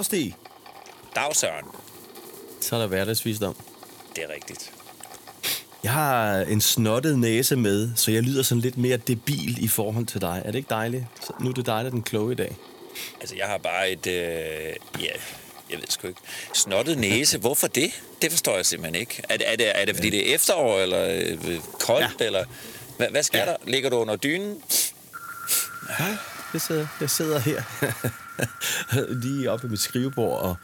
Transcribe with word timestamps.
Dag, 0.00 0.04
Stig. 0.04 0.34
Dag, 1.14 1.36
Søren. 1.36 1.64
Så 2.60 2.76
er 2.76 2.80
der 2.80 2.86
hverdagsvisdom. 2.86 3.56
Det 4.16 4.24
er 4.24 4.34
rigtigt. 4.34 4.72
Jeg 5.84 5.92
har 5.92 6.34
en 6.40 6.60
snottet 6.60 7.18
næse 7.18 7.56
med, 7.56 7.90
så 7.96 8.10
jeg 8.10 8.22
lyder 8.22 8.42
sådan 8.42 8.60
lidt 8.62 8.78
mere 8.78 8.96
debil 8.96 9.64
i 9.64 9.68
forhold 9.68 10.06
til 10.06 10.20
dig. 10.20 10.42
Er 10.44 10.50
det 10.50 10.58
ikke 10.58 10.70
dejligt? 10.70 11.04
Så 11.26 11.32
nu 11.40 11.48
er 11.50 11.54
det 11.54 11.66
dig, 11.66 11.74
der 11.80 11.86
er 11.86 11.90
den 11.90 12.02
kloge 12.02 12.32
i 12.32 12.34
dag. 12.34 12.56
Altså, 13.20 13.36
jeg 13.36 13.46
har 13.46 13.58
bare 13.58 13.90
et... 13.90 14.06
Øh, 14.06 14.12
ja, 15.00 15.12
jeg 15.70 15.78
ved 15.78 15.84
sgu 15.88 16.08
ikke. 16.08 16.20
Snottet 16.54 16.98
næse. 16.98 17.38
Hvorfor 17.44 17.66
det? 17.66 18.02
Det 18.22 18.30
forstår 18.30 18.56
jeg 18.56 18.66
simpelthen 18.66 19.00
ikke. 19.00 19.22
Er, 19.28 19.36
det- 19.36 19.52
er, 19.52 19.56
det, 19.56 19.80
er 19.80 19.84
det, 19.84 19.94
fordi 19.96 20.10
det 20.10 20.30
er 20.30 20.34
efterår, 20.34 20.78
eller 20.78 21.08
øh, 21.08 21.60
koldt, 21.80 22.00
Ja. 22.00 22.10
ja. 22.20 22.24
eller... 22.26 22.44
Hvad, 22.96 23.08
hvad 23.08 23.22
sker 23.22 23.38
Ja. 23.38 23.44
ja. 23.44 23.50
der? 23.50 23.56
Ligger 23.64 23.90
du 23.90 23.96
under 23.96 24.16
dynen? 24.16 24.62
Hej, 25.98 26.10
jeg 26.52 26.60
sidder, 26.60 26.86
jeg 27.00 27.10
sidder 27.10 27.38
her 27.38 27.62
lige 29.24 29.50
oppe 29.50 29.62
ved 29.62 29.70
mit 29.70 29.80
skrivebord 29.80 30.42
og 30.42 30.56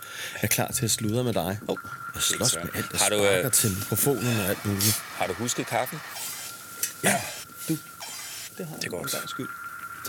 er 0.43 0.47
klar 0.47 0.73
til 0.73 0.85
at 0.85 0.91
sludre 0.91 1.25
med 1.25 1.33
dig. 1.33 1.59
Oh, 1.69 1.77
jeg 2.15 2.23
slås 2.23 2.55
med 2.55 2.71
alt, 2.75 2.93
der 2.93 2.99
Har 2.99 3.09
du, 3.09 3.47
øh, 3.47 3.53
til 3.53 3.71
mikrofonen 3.71 4.41
og 4.41 4.47
alt 4.47 4.65
muligt. 4.65 5.03
Har 5.09 5.27
du 5.27 5.33
husket 5.33 5.67
kaffen? 5.67 6.01
Ja, 7.03 7.21
du. 7.69 7.79
Det 8.59 8.67
har 8.67 8.77
Det 8.77 8.85
er 8.85 8.91
godt. 8.91 9.15
En 9.23 9.29
skyld. 9.29 9.49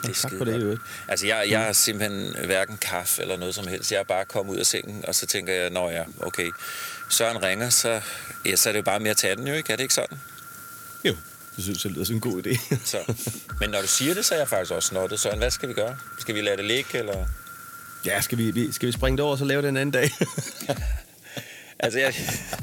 Det 0.02 0.10
er 0.10 0.14
tak 0.14 0.32
for 0.38 0.46
det, 0.46 0.62
i 0.62 0.64
godt. 0.64 0.80
Altså, 1.08 1.28
jeg, 1.28 1.48
jeg 1.50 1.60
har 1.60 1.74
simpelthen 1.74 2.36
hverken 2.46 2.78
kaffe 2.78 3.22
eller 3.22 3.38
noget 3.38 3.56
som 3.56 3.68
helst. 3.68 3.92
Jeg 3.92 4.00
er 4.00 4.04
bare 4.04 4.26
kommet 4.26 4.54
ud 4.54 4.58
af 4.58 4.66
sengen, 4.66 5.06
og 5.06 5.16
så 5.16 5.26
tænker 5.26 5.54
jeg, 5.54 5.70
når 5.70 5.90
ja, 5.90 6.04
okay, 6.20 6.52
Søren 7.10 7.44
ringer, 7.44 7.70
så, 7.70 8.02
ja, 8.46 8.56
så 8.56 8.70
er 8.70 8.74
det 8.74 8.78
jo 8.78 8.84
bare 8.84 9.00
mere 9.00 9.12
at 9.12 9.18
tage 9.18 9.36
den 9.36 9.48
jo, 9.48 9.54
ikke? 9.54 9.74
Er 9.74 9.78
det 9.78 9.84
ikke 9.84 9.94
sådan? 9.94 10.20
Jo, 11.04 11.16
det 11.58 11.64
synes 11.64 11.84
jeg 11.86 11.92
lyder 11.94 12.06
som 12.06 12.16
en 12.16 12.22
god 12.22 12.44
idé. 12.48 12.76
Så. 12.86 12.98
Men 13.60 13.70
når 13.70 13.82
du 13.82 13.88
siger 13.88 14.14
det, 14.14 14.26
så 14.26 14.34
er 14.34 14.40
jeg 14.40 14.48
faktisk 14.48 14.72
også 14.72 14.88
snottet. 14.88 15.20
Søren, 15.20 15.38
hvad 15.38 15.52
skal 15.52 15.70
vi 15.70 15.74
gøre? 15.74 15.96
Skal 16.20 16.36
vi 16.36 16.42
lade 16.42 16.58
det 16.58 16.66
ligge, 16.66 16.98
eller... 17.00 17.26
ja, 18.06 18.22
skal 18.22 18.38
vi, 18.38 18.52
vi, 18.52 18.72
skal 18.72 18.88
vi 18.88 18.92
springe 18.92 19.18
det 19.18 19.24
over 19.24 19.32
og 19.32 19.38
så 19.38 19.46
lave 19.46 19.62
det 19.62 19.70
en 19.70 19.78
anden 19.78 19.92
dag? 19.92 20.12
Altså, 21.80 22.00
jeg, 22.00 22.14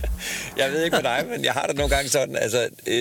jeg 0.58 0.72
ved 0.72 0.84
ikke 0.84 0.96
med 0.96 1.02
dig, 1.02 1.24
men 1.30 1.44
jeg 1.44 1.52
har 1.52 1.66
det 1.66 1.76
nogle 1.76 1.94
gange 1.96 2.10
sådan, 2.10 2.36
altså, 2.36 2.68
øh, 2.86 2.94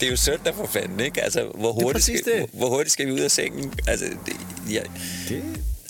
det 0.00 0.06
er 0.06 0.10
jo 0.10 0.16
søndag 0.16 0.54
for 0.54 0.66
fanden, 0.72 1.00
ikke? 1.00 1.22
Altså, 1.22 1.50
hvor 1.54 1.72
hurtigt, 1.72 2.04
skal, 2.04 2.16
det. 2.24 2.36
hvor, 2.38 2.48
hvor 2.52 2.68
hurtigt 2.68 2.92
skal 2.92 3.06
vi 3.06 3.12
ud 3.12 3.18
af 3.20 3.30
sengen? 3.30 3.72
Altså, 3.86 4.06
det, 4.26 4.36
ja. 4.70 4.80
det, 5.28 5.42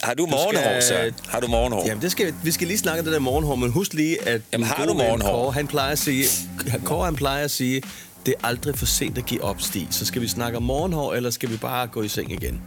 Har 0.03 0.15
du 0.15 0.27
morgenhår, 0.27 0.63
skal- 0.63 0.83
Søren? 0.83 1.15
Har 1.29 1.41
du 1.41 1.47
morgenhår? 1.47 1.87
Jamen, 1.87 2.03
det 2.03 2.11
skal, 2.13 2.35
vi 2.45 2.53
skal 2.53 2.67
lige 2.67 2.79
snakke 2.79 2.99
om 3.01 3.05
det 3.05 3.13
der 3.13 3.19
morgenhår, 3.21 3.55
men 3.55 3.71
husk 3.71 3.93
lige, 3.93 4.29
at 4.29 4.41
Jamen, 4.53 4.67
har 4.67 4.87
du 4.87 4.95
morgenhår? 4.95 5.31
Kåre, 5.31 5.53
han 5.53 5.67
plejer 5.67 5.93
at 5.93 5.99
sige, 5.99 6.25
Kåre, 6.85 7.05
han 7.05 7.17
plejer 7.17 7.45
at 7.45 7.51
sige, 7.51 7.83
det 8.27 8.35
er 8.39 8.47
aldrig 8.47 8.79
for 8.79 8.87
sent 8.87 9.19
at 9.19 9.27
give 9.27 9.45
op, 9.45 9.61
Stig. 9.61 9.89
Så 9.91 10.07
skal 10.07 10.23
vi 10.23 10.29
snakke 10.29 10.57
om 10.57 10.63
morgenhår, 10.63 11.15
eller 11.15 11.31
skal 11.31 11.51
vi 11.51 11.57
bare 11.57 11.87
gå 11.87 12.03
i 12.03 12.09
seng 12.09 12.33
igen? 12.33 12.63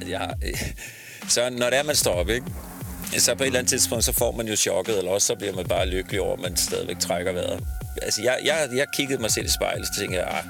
Altså, 0.00 0.10
jeg 0.10 0.34
øh, 0.46 0.72
så 1.28 1.50
når 1.50 1.70
det 1.70 1.78
er, 1.78 1.82
man 1.82 1.96
står 1.96 2.12
op, 2.12 2.28
ikke? 2.28 2.46
Så 3.18 3.34
på 3.34 3.42
et 3.42 3.46
eller 3.46 3.58
andet 3.58 3.70
tidspunkt, 3.70 4.04
så 4.04 4.12
får 4.12 4.32
man 4.32 4.48
jo 4.48 4.56
chokket, 4.56 4.98
eller 4.98 5.10
også 5.10 5.26
så 5.26 5.34
bliver 5.34 5.54
man 5.54 5.66
bare 5.66 5.86
lykkelig 5.86 6.20
over, 6.20 6.32
at 6.32 6.40
man 6.40 6.56
stadigvæk 6.56 6.98
trækker 6.98 7.32
vejret. 7.32 7.64
Altså, 8.02 8.22
jeg, 8.22 8.38
jeg, 8.44 8.68
jeg 8.76 8.86
kiggede 8.94 9.20
mig 9.20 9.30
selv 9.30 9.46
i 9.46 9.48
spejlet, 9.48 9.86
så 9.86 10.00
tænkte 10.00 10.18
jeg, 10.18 10.28
ah, 10.28 10.44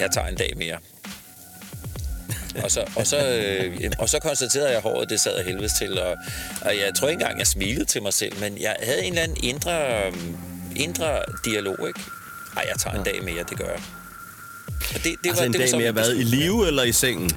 jeg 0.00 0.10
tager 0.10 0.26
en 0.26 0.36
dag 0.36 0.52
mere. 0.56 0.78
Og 2.62 2.70
så, 2.70 2.84
og, 2.96 3.06
så, 3.06 3.28
øh, 3.28 3.90
og 3.98 4.08
så 4.08 4.18
konstaterede 4.18 4.68
jeg, 4.68 4.76
at 4.76 4.82
håret 4.82 5.10
det 5.10 5.20
sad 5.20 5.34
af 5.34 5.44
helvedes 5.44 5.72
til, 5.72 5.98
og, 6.00 6.16
og 6.60 6.76
jeg 6.76 6.94
tror 6.94 7.08
ikke 7.08 7.20
engang, 7.20 7.38
jeg 7.38 7.46
smilede 7.46 7.84
til 7.84 8.02
mig 8.02 8.12
selv, 8.12 8.40
men 8.40 8.60
jeg 8.60 8.76
havde 8.82 9.02
en 9.04 9.12
eller 9.12 9.22
anden 9.22 9.44
indre, 9.44 10.02
indre 10.76 11.22
dialog, 11.44 11.88
ikke? 11.88 12.00
Ej, 12.58 12.64
jeg 12.68 12.78
tager 12.78 12.96
en 12.96 13.04
dag 13.04 13.24
mere, 13.24 13.44
det 13.50 13.58
gør 13.58 13.68
jeg. 13.68 13.82
Og 14.94 15.04
det, 15.04 15.04
det 15.04 15.28
altså 15.28 15.44
en 15.44 15.52
det 15.52 15.58
var 15.58 15.64
dag 15.64 15.70
så 15.70 15.78
mere 15.78 15.94
været 15.94 16.16
i 16.16 16.22
live 16.22 16.66
eller 16.66 16.82
i 16.82 16.92
sengen? 16.92 17.30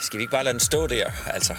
Skal 0.00 0.18
vi 0.18 0.22
ikke 0.22 0.30
bare 0.30 0.44
lade 0.44 0.52
den 0.52 0.60
stå 0.60 0.86
der? 0.86 1.10
Altså, 1.26 1.54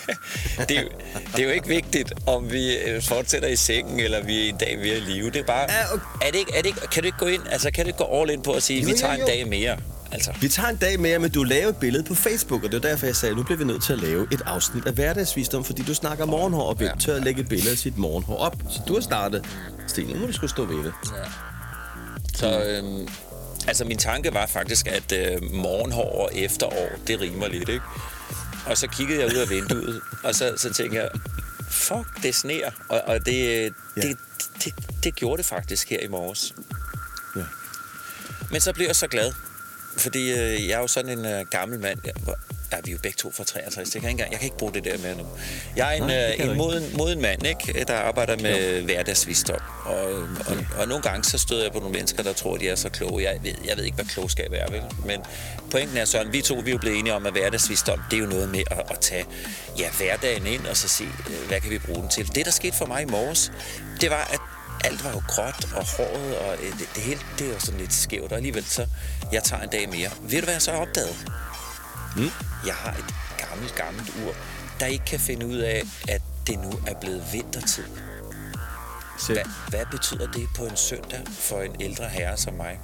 det, 0.68 0.78
er 0.78 0.82
jo, 0.82 0.88
det 1.36 1.40
er 1.40 1.44
jo 1.44 1.50
ikke 1.50 1.68
vigtigt, 1.68 2.12
om 2.26 2.52
vi 2.52 2.76
øh, 2.76 3.02
fortsætter 3.02 3.48
i 3.48 3.56
sengen, 3.56 4.00
eller 4.00 4.22
vi 4.22 4.44
er 4.44 4.48
en 4.48 4.56
dag 4.56 4.78
mere 4.78 4.96
i 4.96 5.00
live. 5.00 5.30
Det 5.30 5.36
er 5.36 5.44
bare... 5.44 5.70
Er 5.70 6.30
det 6.30 6.38
ikke, 6.38 6.52
er 6.54 6.62
det 6.62 6.66
ikke, 6.66 6.80
kan 6.80 7.02
du 7.02 7.06
ikke 7.06 7.18
gå 7.18 7.26
ind, 7.26 7.42
altså, 7.50 7.70
kan 7.70 7.84
du 7.84 7.88
ikke 7.88 8.04
gå 8.04 8.20
all 8.20 8.30
in 8.30 8.42
på 8.42 8.52
at 8.52 8.62
sige, 8.62 8.80
Jo, 8.80 8.86
vi 8.86 8.92
jo, 8.92 8.98
tager 8.98 9.14
jo. 9.14 9.20
en 9.20 9.26
dag 9.26 9.48
mere? 9.48 9.78
Altså, 10.12 10.32
Vi 10.40 10.48
tager 10.48 10.68
en 10.68 10.76
dag 10.76 11.00
mere, 11.00 11.18
men 11.18 11.30
du 11.30 11.42
lavede 11.42 11.68
et 11.68 11.76
billede 11.76 12.04
på 12.04 12.14
Facebook, 12.14 12.64
og 12.64 12.72
det 12.72 12.82
var 12.82 12.88
derfor, 12.88 13.06
jeg 13.06 13.16
sagde, 13.16 13.30
at 13.30 13.36
nu 13.36 13.42
bliver 13.42 13.58
vi 13.58 13.64
nødt 13.64 13.82
til 13.84 13.92
at 13.92 13.98
lave 13.98 14.26
et 14.32 14.42
afsnit 14.46 14.86
af 14.86 14.92
hverdagsvisdom, 14.92 15.64
fordi 15.64 15.82
du 15.82 15.94
snakker 15.94 16.24
morgenhår, 16.26 16.62
og 16.68 16.74
hvem 16.74 16.98
tør 16.98 17.16
at 17.16 17.24
lægge 17.24 17.40
et 17.40 17.48
billede 17.48 17.70
af 17.70 17.78
sit 17.78 17.98
morgenhår 17.98 18.36
op. 18.36 18.56
Så 18.70 18.80
du 18.88 18.94
har 18.94 19.00
startet. 19.00 19.44
Stine, 19.86 20.12
nu 20.12 20.18
må 20.20 20.26
du 20.26 20.32
skulle 20.32 20.50
stå 20.50 20.64
ved 20.64 20.84
det. 20.84 20.92
så, 22.34 22.64
øhm, 22.64 23.08
altså, 23.68 23.84
min 23.84 23.98
tanke 23.98 24.34
var 24.34 24.46
faktisk, 24.46 24.86
at 24.86 25.12
øh, 25.12 25.42
morgenhår 25.54 26.22
og 26.22 26.30
efterår, 26.34 26.88
det 27.06 27.20
rimer 27.20 27.48
lidt, 27.48 27.68
ikke? 27.68 27.84
Og 28.66 28.78
så 28.78 28.86
kiggede 28.86 29.20
jeg 29.20 29.28
ud 29.28 29.36
af 29.36 29.50
vinduet, 29.50 30.00
og 30.24 30.34
så, 30.34 30.52
så 30.56 30.72
tænkte 30.74 30.96
jeg, 30.98 31.08
fuck, 31.70 32.22
det 32.22 32.34
sneer. 32.34 32.70
Og, 32.88 33.00
og 33.06 33.26
det, 33.26 33.34
Ja. 33.96 34.00
det, 34.02 34.16
det, 34.64 34.74
det 35.04 35.14
gjorde 35.14 35.36
det 35.42 35.46
faktisk 35.46 35.90
her 35.90 36.00
i 36.00 36.08
morges. 36.08 36.54
Ja. 37.36 37.42
Men 38.50 38.60
så 38.60 38.72
blev 38.72 38.86
jeg 38.86 38.96
så 38.96 39.06
glad, 39.06 39.32
fordi 39.98 40.32
øh, 40.32 40.68
jeg 40.68 40.74
er 40.74 40.80
jo 40.80 40.86
sådan 40.86 41.18
en 41.18 41.26
øh, 41.26 41.46
gammel 41.50 41.80
mand. 41.80 41.98
Jeg, 42.04 42.12
hvor, 42.24 42.36
ja, 42.72 42.76
vi 42.84 42.90
er 42.90 42.92
jo 42.92 42.98
begge 43.02 43.16
to 43.16 43.32
fra 43.32 43.44
63, 43.44 43.90
det 43.90 44.00
kan 44.00 44.10
ikke 44.10 44.10
engang, 44.10 44.30
jeg 44.30 44.40
kan 44.40 44.46
ikke 44.46 44.56
bruge 44.56 44.72
det 44.72 44.84
der 44.84 44.98
med 44.98 45.16
nu. 45.16 45.26
Jeg 45.76 45.88
er 45.88 46.02
en, 46.02 46.02
Nej, 46.02 46.36
øh, 46.38 46.50
en 46.50 46.56
moden, 46.56 46.96
moden 46.96 47.22
mand, 47.22 47.46
ikke, 47.46 47.84
der 47.88 47.94
arbejder 47.94 48.36
med 48.36 48.82
hverdagsvisdom. 48.82 49.60
Og, 49.84 50.12
og, 50.22 50.56
og 50.78 50.88
nogle 50.88 51.02
gange 51.02 51.24
så 51.24 51.38
støder 51.38 51.62
jeg 51.62 51.72
på 51.72 51.78
nogle 51.78 51.92
mennesker, 51.92 52.22
der 52.22 52.32
tror, 52.32 52.56
de 52.56 52.68
er 52.68 52.74
så 52.74 52.88
kloge. 52.88 53.22
Jeg 53.22 53.38
ved, 53.42 53.54
jeg 53.64 53.76
ved 53.76 53.84
ikke, 53.84 53.94
hvad 53.94 54.04
klogskab 54.04 54.52
er, 54.52 54.70
vel? 54.70 54.82
Men 55.06 55.20
pointen 55.70 55.96
er 55.96 56.04
sådan, 56.04 56.32
vi 56.32 56.42
to 56.42 56.54
vi 56.54 56.70
er 56.70 56.74
jo 56.74 56.78
blevet 56.78 56.98
enige 56.98 57.14
om, 57.14 57.26
at 57.26 57.32
hverdagsvisdom, 57.32 58.00
det 58.10 58.16
er 58.16 58.20
jo 58.20 58.28
noget 58.28 58.48
med 58.48 58.62
at, 58.70 58.82
at 58.90 59.00
tage 59.00 59.24
ja, 59.78 59.90
hverdagen 59.90 60.46
ind 60.46 60.66
og 60.66 60.76
så 60.76 60.88
se, 60.88 61.04
øh, 61.04 61.48
hvad 61.48 61.60
kan 61.60 61.70
vi 61.70 61.78
bruge 61.78 62.00
den 62.00 62.08
til. 62.08 62.34
Det, 62.34 62.44
der 62.44 62.52
skete 62.52 62.76
for 62.76 62.86
mig 62.86 63.02
i 63.02 63.06
morges, 63.06 63.52
det 64.00 64.10
var, 64.10 64.28
at 64.32 64.40
alt 64.84 65.04
var 65.04 65.10
jo 65.10 65.22
gråt 65.28 65.72
og 65.76 65.84
håret, 65.96 66.38
og 66.38 66.54
øh, 66.62 66.78
det, 66.78 66.88
det 66.94 67.02
hele 67.02 67.20
det 67.38 67.48
er 67.48 67.52
jo 67.52 67.60
sådan 67.60 67.80
lidt 67.80 67.92
skævt, 67.92 68.30
og 68.32 68.36
alligevel 68.36 68.64
så, 68.64 68.86
jeg 69.32 69.42
tager 69.42 69.62
en 69.62 69.68
dag 69.68 69.88
mere. 69.88 70.10
Ved 70.22 70.38
du, 70.40 70.44
hvad 70.44 70.54
jeg 70.54 70.62
så 70.62 70.72
har 70.72 70.78
opdaget? 70.78 71.16
Mm. 72.16 72.30
Jeg 72.66 72.74
har 72.74 72.92
et 72.92 73.14
gammelt, 73.48 73.74
gammelt 73.74 74.08
ur, 74.26 74.34
der 74.80 74.86
ikke 74.86 75.04
kan 75.04 75.20
finde 75.20 75.46
ud 75.46 75.56
af, 75.58 75.82
at 76.08 76.22
det 76.46 76.58
nu 76.58 76.72
er 76.86 76.94
blevet 77.00 77.24
vintertid. 77.32 77.84
Hvad, 79.26 79.36
hvad 79.68 79.86
betyder 79.90 80.26
det 80.26 80.48
på 80.56 80.64
en 80.66 80.76
søndag 80.76 81.20
for 81.40 81.60
en 81.62 81.76
ældre 81.80 82.08
herre 82.08 82.36
som 82.36 82.54
mig? 82.54 82.80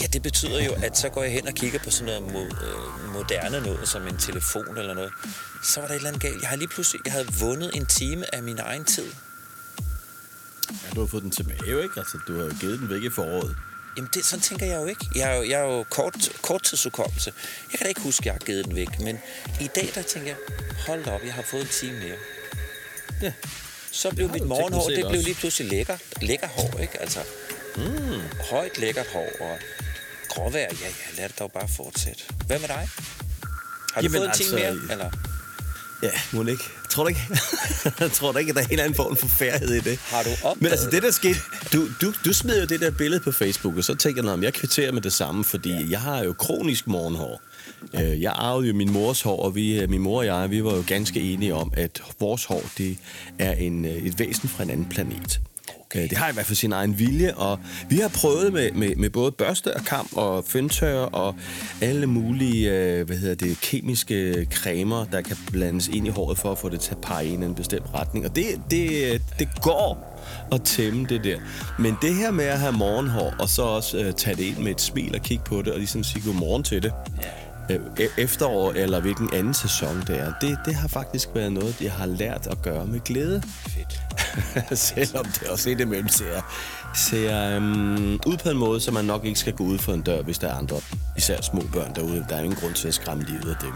Ja, 0.00 0.06
det 0.06 0.22
betyder 0.22 0.64
jo, 0.64 0.72
at 0.82 0.98
så 0.98 1.08
går 1.08 1.22
jeg 1.22 1.32
hen 1.32 1.46
og 1.46 1.54
kigger 1.54 1.78
på 1.78 1.90
sådan 1.90 2.22
noget 2.22 2.32
mo- 2.32 2.64
øh, 2.64 3.12
moderne 3.12 3.60
noget, 3.60 3.88
som 3.88 4.06
en 4.06 4.18
telefon 4.18 4.78
eller 4.78 4.94
noget. 4.94 5.12
Så 5.64 5.80
var 5.80 5.86
der 5.86 5.94
et 5.94 5.96
eller 5.96 6.08
andet 6.08 6.22
galt. 6.22 6.40
Jeg 6.40 6.48
har 6.48 6.56
lige 6.56 6.68
pludselig 6.68 7.00
jeg 7.04 7.12
havde 7.12 7.26
vundet 7.40 7.70
en 7.74 7.86
time 7.86 8.34
af 8.34 8.42
min 8.42 8.58
egen 8.58 8.84
tid. 8.84 9.06
Ja, 10.70 10.90
du 10.94 11.00
har 11.00 11.06
fået 11.06 11.22
den 11.22 11.30
tilbage, 11.30 11.70
jo 11.70 11.80
ikke? 11.80 11.94
Altså, 11.96 12.18
du 12.28 12.38
har 12.38 12.44
jo 12.44 12.52
givet 12.60 12.78
den 12.78 12.90
væk 12.90 13.02
i 13.02 13.10
foråret. 13.10 13.56
Jamen, 13.96 14.10
det, 14.14 14.24
sådan 14.24 14.42
tænker 14.42 14.66
jeg 14.66 14.76
jo 14.80 14.86
ikke. 14.86 15.06
Jeg 15.14 15.32
er 15.32 15.36
jo, 15.36 15.42
jeg 15.42 15.60
er 15.60 15.64
jo 15.64 15.84
kort, 15.90 16.30
korttidsudkommelse. 16.42 17.32
Jeg 17.72 17.78
kan 17.78 17.84
da 17.84 17.88
ikke 17.88 18.00
huske, 18.00 18.22
at 18.22 18.26
jeg 18.26 18.34
har 18.34 18.38
givet 18.38 18.64
den 18.64 18.76
væk. 18.76 19.00
Men 19.00 19.18
i 19.60 19.68
dag, 19.74 19.90
der 19.94 20.02
tænker 20.02 20.28
jeg, 20.28 20.36
hold 20.86 21.04
da 21.04 21.10
op, 21.10 21.20
jeg 21.24 21.34
har 21.34 21.42
fået 21.42 21.62
en 21.62 21.68
time 21.68 21.98
mere. 21.98 22.16
Ja. 23.22 23.32
Så 23.92 24.10
blev 24.10 24.30
mit 24.30 24.46
morgenhår, 24.46 24.88
det 24.88 25.06
blev 25.08 25.22
lige 25.22 25.34
pludselig 25.34 25.70
lækker, 25.70 25.96
lækker 26.20 26.48
hår, 26.48 26.78
ikke? 26.80 27.00
Altså, 27.00 27.20
mm. 27.76 28.20
højt 28.50 28.78
lækkert 28.78 29.06
hår 29.12 29.28
og 29.40 29.58
gråvejr. 30.28 30.60
Ja, 30.60 30.86
ja, 30.86 31.16
lad 31.16 31.28
det 31.28 31.38
dog 31.38 31.52
bare 31.52 31.68
fortsætte. 31.76 32.22
Hvad 32.46 32.58
med 32.58 32.68
dig? 32.68 32.88
Har 33.94 34.00
du 34.00 34.06
Jamen, 34.06 34.18
fået 34.18 34.28
en 34.28 34.34
time 34.34 34.60
altså, 34.60 34.82
mere? 34.82 34.92
Eller? 34.92 35.10
Ja, 36.02 36.10
må 36.32 36.46
ikke. 36.46 36.64
Tror 36.90 37.02
du 37.04 37.08
ikke? 37.08 37.20
tror 38.16 38.32
du 38.32 38.38
ikke, 38.38 38.50
at 38.50 38.56
der 38.56 38.62
er 38.62 38.66
en 38.66 38.70
eller 38.72 38.84
anden 38.84 38.96
form 38.96 39.16
for 39.16 39.28
færdighed 39.28 39.76
i 39.76 39.80
det? 39.80 39.98
Har 39.98 40.22
du 40.22 40.30
opdaget 40.30 40.62
Men 40.62 40.70
altså, 40.70 40.90
det 40.90 41.02
der 41.02 41.10
skete... 41.10 41.38
Du, 41.72 41.88
du, 42.00 42.12
du 42.24 42.32
smed 42.32 42.60
jo 42.60 42.66
det 42.66 42.80
der 42.80 42.90
billede 42.90 43.20
på 43.20 43.32
Facebook, 43.32 43.76
og 43.76 43.84
så 43.84 43.94
tænker 43.94 44.22
jeg, 44.22 44.32
om 44.32 44.42
jeg 44.42 44.54
kvitterer 44.54 44.92
med 44.92 45.02
det 45.02 45.12
samme, 45.12 45.44
fordi 45.44 45.70
ja. 45.70 45.86
jeg 45.90 46.00
har 46.00 46.24
jo 46.24 46.32
kronisk 46.32 46.86
morgenhår. 46.86 47.40
Øh, 47.94 48.22
Jeg 48.22 48.32
arvede 48.34 48.68
jo 48.68 48.74
min 48.74 48.92
mors 48.92 49.22
hår, 49.22 49.42
og 49.42 49.54
vi, 49.54 49.80
øh, 49.80 49.90
min 49.90 50.00
mor 50.00 50.18
og 50.18 50.26
jeg, 50.26 50.50
vi 50.50 50.64
var 50.64 50.74
jo 50.76 50.84
ganske 50.86 51.20
enige 51.20 51.54
om, 51.54 51.72
at 51.76 52.02
vores 52.20 52.44
hår, 52.44 52.62
det 52.78 52.96
er 53.38 53.52
en, 53.52 53.84
øh, 53.84 53.90
et 53.90 54.18
væsen 54.18 54.48
fra 54.48 54.62
en 54.62 54.70
anden 54.70 54.86
planet. 54.88 55.40
Okay. 55.90 56.02
Øh, 56.02 56.10
det 56.10 56.18
har 56.18 56.30
i 56.30 56.32
hvert 56.32 56.46
fald 56.46 56.56
sin 56.56 56.72
egen 56.72 56.98
vilje, 56.98 57.34
og 57.34 57.58
vi 57.88 57.96
har 57.96 58.08
prøvet 58.08 58.52
med, 58.52 58.72
med, 58.72 58.96
med 58.96 59.10
både 59.10 59.32
børste 59.32 59.74
og 59.74 59.84
kam 59.84 60.08
og 60.12 60.44
føntør 60.44 61.00
og 61.00 61.34
alle 61.80 62.06
mulige 62.06 62.72
øh, 62.72 63.06
hvad 63.06 63.16
hedder 63.16 63.34
det, 63.34 63.60
kemiske 63.60 64.46
cremer, 64.52 65.04
der 65.04 65.20
kan 65.20 65.36
blandes 65.52 65.88
ind 65.88 66.06
i 66.06 66.10
håret 66.10 66.38
for 66.38 66.52
at 66.52 66.58
få 66.58 66.68
det 66.68 66.80
til 66.80 66.90
at 66.90 67.00
pege 67.00 67.26
i 67.26 67.32
en 67.32 67.54
bestemt 67.54 67.86
retning. 67.94 68.26
Og 68.26 68.36
det, 68.36 68.44
det, 68.70 69.22
det 69.38 69.48
går 69.62 70.20
at 70.52 70.62
tæmme 70.62 71.06
det 71.08 71.24
der. 71.24 71.38
Men 71.78 71.96
det 72.02 72.14
her 72.14 72.30
med 72.30 72.44
at 72.44 72.58
have 72.58 72.72
morgenhår, 72.72 73.34
og 73.38 73.48
så 73.48 73.62
også 73.62 73.98
øh, 73.98 74.12
tage 74.12 74.36
det 74.36 74.42
ind 74.42 74.58
med 74.58 74.70
et 74.70 74.80
smil 74.80 75.14
og 75.14 75.22
kigge 75.22 75.44
på 75.44 75.62
det, 75.62 75.72
og 75.72 75.78
ligesom 75.78 76.04
sige 76.04 76.22
godmorgen 76.24 76.62
til 76.62 76.82
det, 76.82 76.92
yeah 77.24 77.47
efterår 78.18 78.72
eller 78.72 79.00
hvilken 79.00 79.30
anden 79.34 79.54
sæson 79.54 80.00
det 80.06 80.18
er, 80.18 80.32
det, 80.40 80.58
det 80.64 80.74
har 80.74 80.88
faktisk 80.88 81.28
været 81.34 81.52
noget, 81.52 81.80
jeg 81.80 81.92
har 81.92 82.06
lært 82.06 82.46
at 82.46 82.62
gøre 82.62 82.86
med 82.86 83.00
glæde. 83.00 83.42
Fedt. 83.42 84.00
Selvom 84.78 85.24
det 85.24 85.48
også 85.48 85.70
indimellem 85.70 86.08
ser, 86.08 86.40
ser 86.94 87.56
um, 87.56 88.20
ud 88.26 88.36
på 88.42 88.50
en 88.50 88.56
måde, 88.56 88.80
så 88.80 88.90
man 88.90 89.04
nok 89.04 89.24
ikke 89.24 89.40
skal 89.40 89.52
gå 89.52 89.64
ud 89.64 89.78
for 89.78 89.92
en 89.92 90.02
dør, 90.02 90.22
hvis 90.22 90.38
der 90.38 90.48
er 90.48 90.54
andre, 90.54 90.76
især 91.16 91.40
små 91.40 91.60
børn 91.72 91.94
derude. 91.94 92.26
Der 92.28 92.36
er 92.36 92.40
ingen 92.40 92.60
grund 92.60 92.74
til 92.74 92.88
at 92.88 92.94
skræmme 92.94 93.24
livet 93.24 93.50
af 93.50 93.56
dem. 93.60 93.72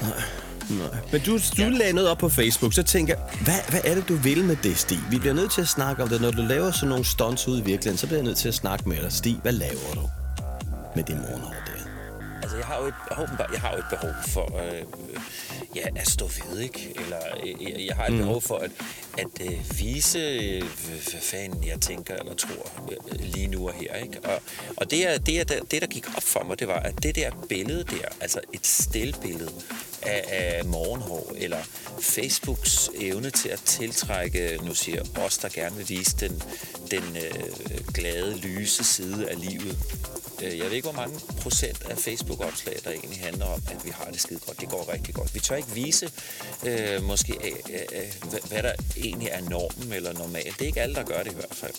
Nej. 0.00 0.24
Men 1.12 1.20
du, 1.20 1.32
du 1.32 1.62
ja. 1.62 1.68
lagde 1.68 1.92
noget 1.92 2.10
op 2.10 2.18
på 2.18 2.28
Facebook, 2.28 2.72
så 2.72 2.82
tænker 2.82 3.14
jeg, 3.14 3.22
hvad, 3.44 3.54
hvad 3.68 3.80
er 3.84 3.94
det, 3.94 4.08
du 4.08 4.14
vil 4.14 4.44
med 4.44 4.56
det, 4.62 4.76
Stig? 4.76 4.98
Vi 5.10 5.18
bliver 5.18 5.34
nødt 5.34 5.52
til 5.52 5.60
at 5.60 5.68
snakke 5.68 6.02
om 6.02 6.08
det. 6.08 6.20
Når 6.20 6.30
du 6.30 6.42
laver 6.42 6.70
sådan 6.70 6.88
nogle 6.88 7.04
stunts 7.04 7.48
ude 7.48 7.58
i 7.58 7.64
virkeligheden, 7.64 7.98
så 7.98 8.06
bliver 8.06 8.18
jeg 8.18 8.24
nødt 8.24 8.36
til 8.36 8.48
at 8.48 8.54
snakke 8.54 8.88
med 8.88 9.02
dig. 9.02 9.12
Stig, 9.12 9.38
hvad 9.42 9.52
laver 9.52 9.94
du 9.94 10.00
med 10.96 11.04
det 11.04 11.16
morgenhår? 11.16 11.63
Altså, 12.54 12.68
jeg 12.68 12.76
har 12.76 12.82
jo 12.82 12.88
et, 12.88 13.24
åbenbart, 13.24 13.50
jeg 13.52 13.60
har 13.60 13.72
jo 13.72 13.78
et 13.78 13.84
behov 13.90 14.14
for 14.28 14.58
øh, 14.64 14.82
ja, 15.74 15.86
at 15.96 16.08
stå 16.08 16.26
ved, 16.26 16.60
ikke? 16.60 16.92
Eller 16.96 17.18
øh, 17.42 17.62
jeg, 17.62 17.86
jeg 17.86 17.96
har 17.96 18.06
et 18.06 18.12
mm. 18.12 18.18
behov 18.18 18.42
for 18.42 18.56
at, 18.56 18.70
at 19.18 19.26
øh, 19.40 19.78
vise, 19.78 20.18
øh, 20.18 20.60
hvad 21.10 21.20
fanden 21.20 21.64
jeg 21.66 21.80
tænker 21.80 22.16
eller 22.16 22.34
tror 22.34 22.90
øh, 22.90 23.20
lige 23.20 23.46
nu 23.46 23.68
og 23.68 23.74
her, 23.74 23.94
ikke? 23.94 24.20
Og, 24.24 24.42
og 24.76 24.90
det, 24.90 25.08
er, 25.08 25.18
det, 25.18 25.40
er, 25.40 25.44
det, 25.44 25.82
der 25.82 25.86
gik 25.86 26.16
op 26.16 26.22
for 26.22 26.44
mig, 26.44 26.58
det 26.58 26.68
var, 26.68 26.80
at 26.80 27.02
det 27.02 27.14
der 27.14 27.30
billede 27.48 27.84
der, 27.84 28.08
altså 28.20 28.40
et 28.52 28.66
stilbillede 28.66 29.52
af, 30.02 30.24
af 30.28 30.64
morgenhår, 30.64 31.32
eller 31.36 31.62
Facebooks 32.00 32.90
evne 32.94 33.30
til 33.30 33.48
at 33.48 33.60
tiltrække, 33.64 34.58
nu 34.62 34.74
siger 34.74 35.02
os, 35.18 35.38
der 35.38 35.48
gerne 35.48 35.76
vil 35.76 35.88
vise 35.88 36.16
den, 36.16 36.42
den 36.90 37.16
øh, 37.16 37.84
glade, 37.94 38.36
lyse 38.36 38.84
side 38.84 39.30
af 39.30 39.40
livet, 39.40 39.78
jeg 40.58 40.66
ved 40.66 40.72
ikke, 40.72 40.88
hvor 40.88 41.00
mange 41.00 41.20
procent 41.40 41.82
af 41.90 41.98
Facebook-opslag, 41.98 42.78
der 42.84 42.90
egentlig 42.90 43.20
handler 43.20 43.46
om, 43.46 43.62
at 43.70 43.84
vi 43.84 43.90
har 43.90 44.10
det 44.10 44.20
skide 44.20 44.40
godt. 44.46 44.60
Det 44.60 44.68
går 44.68 44.92
rigtig 44.92 45.14
godt. 45.14 45.34
Vi 45.34 45.40
tør 45.40 45.56
ikke 45.56 45.70
vise, 45.70 46.10
øh, 46.66 47.02
måske, 47.02 47.32
øh, 47.44 47.80
øh, 47.92 48.38
hvad 48.48 48.62
der 48.62 48.72
egentlig 48.96 49.28
er 49.32 49.40
normen 49.40 49.92
eller 49.92 50.12
normalt. 50.12 50.58
Det 50.58 50.62
er 50.62 50.66
ikke 50.66 50.80
alle, 50.80 50.94
der 50.94 51.02
gør 51.02 51.22
det 51.22 51.32
i 51.32 51.34
hvert 51.34 51.54
fald. 51.54 51.74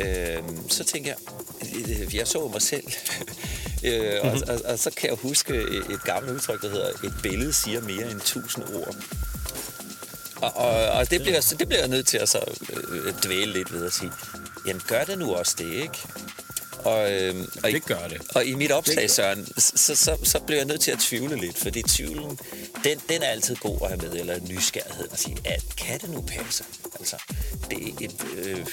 Øh, 0.00 0.42
så 0.68 0.84
tænker 0.84 1.10
jeg, 1.10 1.18
øh, 1.88 2.14
jeg 2.14 2.26
så 2.26 2.48
mig 2.48 2.62
selv, 2.62 2.84
øh, 3.88 4.20
og, 4.22 4.32
og, 4.48 4.60
og 4.64 4.78
så 4.78 4.90
kan 4.90 5.10
jeg 5.10 5.16
huske 5.16 5.54
et 5.90 6.02
gammelt 6.04 6.34
udtryk, 6.34 6.62
der 6.62 6.70
hedder, 6.70 6.88
et 6.88 7.14
billede 7.22 7.52
siger 7.52 7.80
mere 7.80 8.10
end 8.10 8.20
tusind 8.20 8.64
ord. 8.74 8.96
Og, 10.36 10.56
og, 10.56 10.86
og 10.88 11.10
det, 11.10 11.20
bliver, 11.20 11.54
det 11.58 11.68
bliver 11.68 11.80
jeg 11.80 11.88
nødt 11.88 12.06
til 12.06 12.18
at 12.18 12.28
så, 12.28 12.40
øh, 12.72 13.14
dvæle 13.24 13.52
lidt 13.52 13.72
ved 13.72 13.86
at 13.86 13.92
sige, 13.92 14.12
jamen 14.66 14.82
gør 14.88 15.04
det 15.04 15.18
nu 15.18 15.34
også 15.34 15.54
det, 15.58 15.72
ikke? 15.72 15.98
Og, 16.84 17.12
øh, 17.12 17.34
og, 17.64 17.70
det 17.70 17.84
gør 17.84 18.08
det. 18.08 18.22
Og 18.34 18.44
i 18.44 18.54
mit 18.54 18.72
opslag, 18.72 19.10
Søren, 19.10 19.46
så, 19.58 19.96
så, 19.96 20.16
så 20.22 20.40
blev 20.46 20.56
jeg 20.56 20.66
nødt 20.66 20.80
til 20.80 20.90
at 20.90 20.98
tvivle 20.98 21.36
lidt, 21.36 21.58
fordi 21.58 21.82
tvivlen, 21.82 22.38
den, 22.84 23.00
den 23.08 23.22
er 23.22 23.26
altid 23.26 23.56
god 23.56 23.78
at 23.82 23.88
have 23.88 24.00
med, 24.00 24.20
eller 24.20 24.40
nysgerrighed 24.48 25.08
at 25.12 25.18
sige, 25.18 25.36
at 25.44 25.62
kan 25.76 26.00
det 26.00 26.10
nu 26.10 26.20
passe? 26.20 26.64
Altså, 26.98 27.16
det 27.70 27.88
er 27.88 27.92
et, 28.00 28.24
øh, 28.36 28.66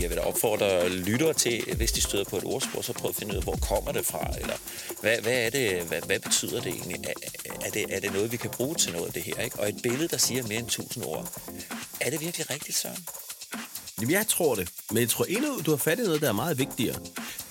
jeg 0.00 0.10
vil 0.10 0.16
da 0.16 0.22
opfordre 0.22 0.88
lyttere 0.88 1.34
til, 1.34 1.64
hvis 1.76 1.92
de 1.92 2.00
støder 2.00 2.24
på 2.24 2.36
et 2.36 2.44
ordsprog, 2.44 2.84
så 2.84 2.92
prøv 2.92 3.08
at 3.08 3.16
finde 3.16 3.32
ud 3.32 3.38
af, 3.38 3.42
hvor 3.44 3.56
kommer 3.56 3.92
det 3.92 4.06
fra, 4.06 4.34
eller 4.40 4.56
hvad, 5.00 5.18
hvad 5.18 5.46
er 5.46 5.50
det, 5.50 5.82
hvad, 5.82 6.00
hvad 6.06 6.20
betyder 6.20 6.60
det 6.60 6.72
egentlig? 6.72 6.98
Er, 7.04 7.12
er, 7.66 7.70
det, 7.70 7.84
er 7.88 8.00
det 8.00 8.12
noget, 8.12 8.32
vi 8.32 8.36
kan 8.36 8.50
bruge 8.50 8.74
til 8.74 8.92
noget 8.92 9.06
af 9.06 9.12
det 9.12 9.22
her? 9.22 9.40
Ikke? 9.40 9.58
Og 9.58 9.68
et 9.68 9.76
billede, 9.82 10.08
der 10.08 10.16
siger 10.16 10.42
mere 10.42 10.58
end 10.58 10.68
tusind 10.68 11.04
ord, 11.04 11.28
er 12.00 12.10
det 12.10 12.20
virkelig 12.20 12.50
rigtigt, 12.50 12.78
Søren? 12.78 13.06
Jamen, 14.00 14.12
jeg 14.12 14.26
tror 14.26 14.54
det. 14.54 14.68
Men 14.90 15.00
jeg 15.00 15.08
tror 15.08 15.24
endnu, 15.24 15.60
du 15.66 15.70
har 15.70 15.78
fat 15.78 15.98
i 15.98 16.02
noget, 16.02 16.20
der 16.20 16.28
er 16.28 16.32
meget 16.32 16.58
vigtigere. 16.58 16.98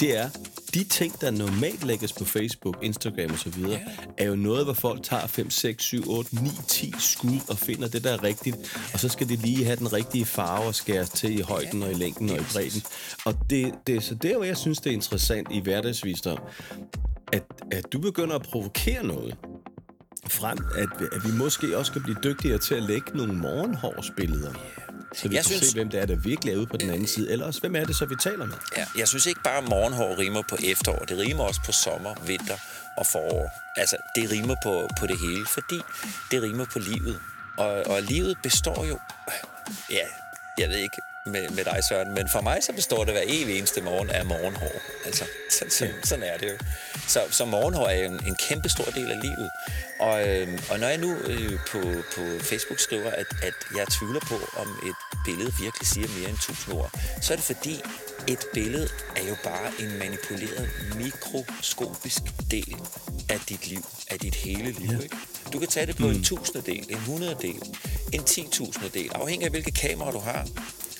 Det 0.02 0.18
er, 0.18 0.30
de 0.74 0.84
ting, 0.84 1.22
der 1.22 1.32
normalt 1.32 1.84
lægges 1.84 2.14
på 2.14 2.26
Facebook, 2.26 2.78
Instagram 2.82 3.32
osv., 3.32 3.60
ja. 3.68 3.80
er 4.18 4.26
jo 4.26 4.36
noget, 4.36 4.66
hvor 4.66 4.74
folk 4.74 5.04
tager 5.04 5.28
5, 5.28 5.50
6, 5.50 5.84
7, 5.84 6.04
8, 6.08 6.36
9, 6.36 6.50
10 6.68 6.94
skud 7.00 7.40
og 7.50 7.58
finder 7.58 7.88
det, 7.88 8.04
der 8.04 8.12
er 8.12 8.24
rigtigt. 8.24 8.56
Og 8.94 9.00
så 9.00 9.10
skal 9.10 9.30
de 9.30 9.36
lige 9.36 9.66
have 9.66 9.76
den 9.76 9.94
rigtige 9.94 10.26
farve 10.26 10.68
og 10.68 10.76
skæres 10.76 11.10
til 11.10 11.40
i 11.40 11.42
højden 11.42 11.84
og 11.84 11.92
i 11.92 11.94
længden 11.94 12.30
og 12.30 12.38
i 12.38 12.44
bredden. 12.54 12.82
Og 13.26 13.34
det, 13.50 13.74
det, 13.88 14.04
så 14.04 14.16
det 14.16 14.32
er 14.32 14.36
jo, 14.36 14.44
jeg 14.44 14.58
synes, 14.58 14.78
det 14.78 14.90
er 14.90 14.94
interessant 14.94 15.48
i 15.52 15.60
hverdagsvisdom, 15.60 16.40
at, 17.34 17.44
at 17.72 17.86
du 17.94 18.00
begynder 18.00 18.36
at 18.36 18.42
provokere 18.42 19.04
noget 19.04 19.36
frem, 20.28 20.58
at, 20.76 20.90
at 21.12 21.26
vi 21.26 21.38
måske 21.38 21.78
også 21.78 21.92
kan 21.92 22.02
blive 22.04 22.18
dygtigere 22.24 22.58
til 22.58 22.76
at 22.76 22.84
lægge 22.84 23.18
nogle 23.18 23.34
morgenhårsbilleder 23.34 24.54
så 25.14 25.28
vi 25.28 25.36
jeg 25.36 25.44
kan 25.44 25.52
synes, 25.52 25.68
se, 25.68 25.76
hvem 25.76 25.90
det 25.90 26.02
er, 26.02 26.06
der 26.06 26.16
virkelig 26.16 26.54
er 26.54 26.58
ude 26.58 26.68
på 26.68 26.78
den 26.78 26.90
anden 26.90 27.08
side. 27.08 27.32
Eller 27.32 27.46
også, 27.46 27.60
hvem 27.60 27.76
er 27.76 27.86
det 27.86 27.96
så, 27.96 28.06
vi 28.06 28.16
taler 28.16 28.46
med? 28.46 28.56
Ja, 28.78 28.86
jeg 28.98 29.08
synes 29.08 29.26
ikke 29.26 29.42
bare, 29.44 29.58
at 29.58 29.70
morgenhår 29.70 30.20
rimer 30.20 30.42
på 30.50 30.58
efterår. 30.64 31.06
Det 31.06 31.18
rimer 31.18 31.44
også 31.44 31.62
på 31.66 31.72
sommer, 31.72 32.16
vinter 32.26 32.58
og 32.98 33.06
forår. 33.06 33.52
Altså, 33.78 33.98
det 34.16 34.32
rimer 34.32 34.56
på, 34.64 34.88
på 35.00 35.08
det 35.08 35.20
hele, 35.20 35.46
fordi 35.46 35.80
det 36.32 36.42
rimer 36.42 36.66
på 36.74 36.80
livet. 36.80 37.20
Og, 37.58 37.88
og 37.88 38.02
livet 38.02 38.38
består 38.44 38.86
jo... 38.86 39.00
Ja, 39.90 40.06
jeg 40.58 40.70
ved 40.70 40.78
ikke, 40.78 40.98
med, 41.26 41.50
med 41.50 41.64
dig, 41.66 41.80
Søren. 41.90 42.14
Men 42.14 42.30
for 42.30 42.42
mig 42.42 42.64
så 42.64 42.74
består 42.74 43.04
det 43.04 43.14
hver 43.14 43.24
evig 43.28 43.58
eneste 43.58 43.82
morgen 43.82 44.10
af 44.10 44.26
morgenhår. 44.26 44.72
Altså, 45.06 45.26
så, 45.50 45.66
så, 45.70 45.88
sådan 46.04 46.24
er 46.24 46.38
det 46.38 46.48
jo. 46.52 46.58
Så, 47.08 47.22
så 47.32 47.46
morgenhår 47.46 47.88
er 47.88 48.06
en, 48.06 48.28
en 48.28 48.36
kæmpe 48.36 48.70
stor 48.70 48.84
del 48.84 49.12
af 49.12 49.22
livet. 49.22 49.50
Og, 50.00 50.28
øh, 50.28 50.60
og 50.70 50.80
når 50.80 50.88
jeg 50.88 50.98
nu 50.98 51.16
øh, 51.16 51.60
på, 51.72 51.82
på 52.16 52.22
Facebook 52.42 52.80
skriver, 52.80 53.12
at, 53.12 53.28
at 53.44 53.54
jeg 53.78 53.88
tvivler 53.88 54.20
på, 54.20 54.36
om 54.58 54.68
et 54.90 54.96
billede 55.26 55.54
virkelig 55.62 55.88
siger 55.88 56.08
mere 56.20 56.30
end 56.30 56.38
tusind 56.38 56.74
ord, 56.74 56.92
så 57.22 57.34
er 57.34 57.38
det 57.38 57.46
fordi, 57.46 57.82
et 58.28 58.46
billede 58.54 58.90
er 59.16 59.28
jo 59.30 59.36
bare 59.44 59.72
en 59.80 60.00
manipuleret 60.00 60.70
mikroskopisk 60.98 62.22
del 62.52 62.76
af 63.30 63.40
dit 63.50 63.68
liv, 63.68 63.86
af 64.12 64.20
dit 64.20 64.36
hele 64.36 64.72
liv. 64.72 64.92
Ja. 64.92 65.04
Ikke? 65.04 65.18
Du 65.54 65.60
kan 65.60 65.68
tage 65.68 65.86
det 65.86 65.98
på 65.98 66.08
mm. 66.08 66.14
en 66.14 66.24
tusindedel, 66.24 66.86
en 66.90 67.00
hundrededel, 67.00 67.62
en 68.14 68.24
ti 68.24 68.48
tusindedel, 68.52 69.10
afhængig 69.16 69.46
af 69.46 69.52
hvilke 69.52 69.72
kamera 69.72 70.12
du 70.12 70.20
har 70.20 70.48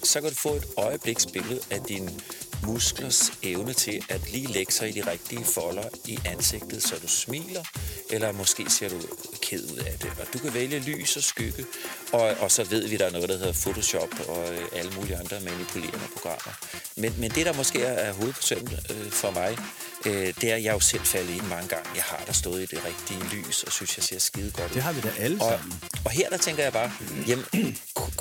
så 0.04 0.22
kan 0.22 0.30
du 0.30 0.36
få 0.36 0.54
et 0.54 0.66
øjebliksbillede 0.78 1.60
af 1.70 1.82
din 1.88 2.22
musklers 2.68 3.32
evne 3.44 3.74
til 3.74 4.06
at 4.10 4.32
lige 4.32 4.48
lægge 4.48 4.72
sig 4.72 4.90
i 4.90 4.92
de 4.92 5.12
rigtige 5.12 5.46
folder 5.46 5.84
i 6.06 6.20
ansigtet, 6.26 6.84
så 6.84 6.96
du 7.02 7.08
smiler, 7.08 7.64
eller 8.10 8.32
måske 8.32 8.70
ser 8.70 8.90
du 8.90 9.02
ked 9.42 9.64
ud 9.72 9.78
af 9.78 10.00
det. 10.00 10.12
Og 10.20 10.34
du 10.34 10.40
kan 10.40 10.54
vælge 10.54 10.80
lys 10.80 11.18
og 11.18 11.24
skygge, 11.24 11.66
og, 12.12 12.22
og 12.22 12.52
så 12.52 12.64
ved 12.64 12.88
vi, 12.88 12.98
der 12.98 13.06
er 13.06 13.12
noget, 13.12 13.30
der 13.30 13.38
hedder 13.38 13.54
Photoshop 13.54 14.10
og 14.28 14.54
øh, 14.54 14.68
alle 14.72 14.92
mulige 14.92 15.18
andre 15.18 15.40
manipulerende 15.40 16.08
programmer. 16.14 16.54
Men, 16.98 17.16
men 17.18 17.32
det, 17.32 17.46
der 17.46 17.54
måske 17.54 17.84
er, 17.84 18.14
hovedprocenten 18.14 18.78
øh, 18.90 19.12
for 19.12 19.32
mig, 19.32 19.58
øh, 20.06 20.34
det 20.42 20.52
er, 20.52 20.56
at 20.56 20.64
jeg 20.64 20.74
jo 20.74 20.80
selv 20.80 21.02
faldet 21.02 21.34
ind 21.34 21.42
mange 21.42 21.68
gange. 21.68 21.90
Jeg 21.96 22.04
har 22.04 22.24
der 22.26 22.34
stået 22.34 22.62
i 22.62 22.66
det 22.66 22.80
rigtige 22.86 23.24
lys, 23.36 23.64
og 23.64 23.72
synes, 23.72 23.98
jeg 23.98 24.04
ser 24.04 24.20
skide 24.20 24.52
godt 24.52 24.72
ud. 24.72 24.76
Det 24.76 24.84
har 24.84 24.92
vi 24.92 25.02
da 25.02 25.14
alle 25.20 25.42
og, 25.42 25.50
sammen. 25.50 25.84
Og 26.06 26.12
her 26.12 26.30
der 26.30 26.38
tænker 26.38 26.64
jeg 26.64 26.74
bare, 26.74 26.92
jamen, 27.28 27.46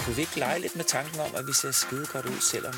kunne 0.05 0.17
vi 0.17 0.21
ikke 0.21 0.39
lege 0.39 0.61
lidt 0.61 0.77
med 0.77 0.85
tanken 0.85 1.21
om, 1.21 1.35
at 1.37 1.47
vi 1.47 1.53
ser 1.53 1.71
skide 1.71 2.07
godt 2.13 2.27
ud, 2.27 2.41
selvom, 2.41 2.75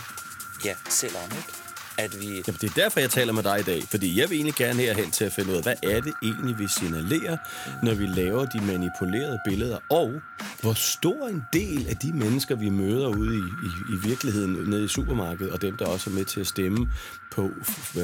ja, 0.65 0.75
selvom, 0.89 1.25
ikke? 1.25 1.53
at 1.99 2.21
vi... 2.21 2.27
Jamen, 2.27 2.59
det 2.61 2.65
er 2.65 2.75
derfor, 2.75 3.01
jeg 3.01 3.11
taler 3.11 3.33
med 3.33 3.43
dig 3.43 3.61
i 3.61 3.63
dag. 3.63 3.83
Fordi 3.91 4.21
jeg 4.21 4.31
vil 4.31 4.37
egentlig 4.37 4.55
gerne 4.55 4.83
herhen 4.83 5.11
til 5.11 5.25
at 5.25 5.33
finde 5.33 5.51
ud 5.51 5.57
af, 5.57 5.63
hvad 5.63 5.75
er 5.83 6.01
det 6.01 6.13
egentlig, 6.23 6.59
vi 6.59 6.69
signalerer, 6.79 7.37
når 7.83 7.95
vi 7.95 8.07
laver 8.07 8.45
de 8.45 8.61
manipulerede 8.61 9.39
billeder? 9.49 9.79
Og 9.91 10.13
hvor 10.61 10.73
stor 10.73 11.29
en 11.29 11.43
del 11.53 11.89
af 11.89 11.97
de 11.97 12.13
mennesker, 12.13 12.55
vi 12.55 12.69
møder 12.69 13.07
ude 13.07 13.37
i, 13.37 13.39
i, 13.39 13.95
i 13.95 14.09
virkeligheden 14.09 14.71
nede 14.71 14.85
i 14.85 14.89
supermarkedet, 14.89 15.53
og 15.53 15.63
dem, 15.63 15.77
der 15.77 15.87
også 15.87 16.11
er 16.11 16.15
med 16.15 16.25
til 16.25 16.41
at 16.41 16.47
stemme 16.47 16.93
på 17.33 17.51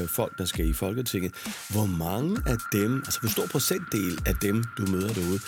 folk, 0.07 0.39
der 0.39 0.45
skal 0.45 0.69
i 0.69 0.73
Folketinget, 0.73 1.33
hvor 1.69 1.87
mange 1.87 2.43
af 2.47 2.57
dem, 2.73 2.97
altså 2.97 3.21
hvor 3.21 3.31
stor 3.31 3.47
procentdel 3.47 4.23
af 4.27 4.37
dem, 4.37 4.65
du 4.79 4.87
møder 4.87 5.13
derude, 5.13 5.41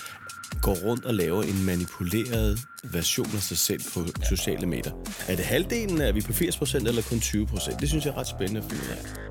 går 0.63 0.75
rundt 0.75 1.05
og 1.05 1.15
laver 1.15 1.43
en 1.43 1.65
manipuleret 1.65 2.61
version 2.85 3.27
af 3.35 3.43
sig 3.43 3.59
selv 3.59 3.83
på 3.95 4.01
sociale 4.29 4.67
medier. 4.67 4.93
Er 5.29 5.37
det 5.37 5.45
halvdelen? 5.45 6.01
Er 6.01 6.13
vi 6.13 6.21
på 6.21 6.33
80% 6.33 6.77
eller 6.77 7.03
kun 7.03 7.19
20%? 7.19 7.77
Det 7.81 7.89
synes 7.89 8.05
jeg 8.05 8.13
er 8.13 8.19
ret 8.19 8.29
spændende 8.29 8.61
at 8.61 8.67
finde 8.71 8.83
ud 8.85 8.91
af. 8.91 9.30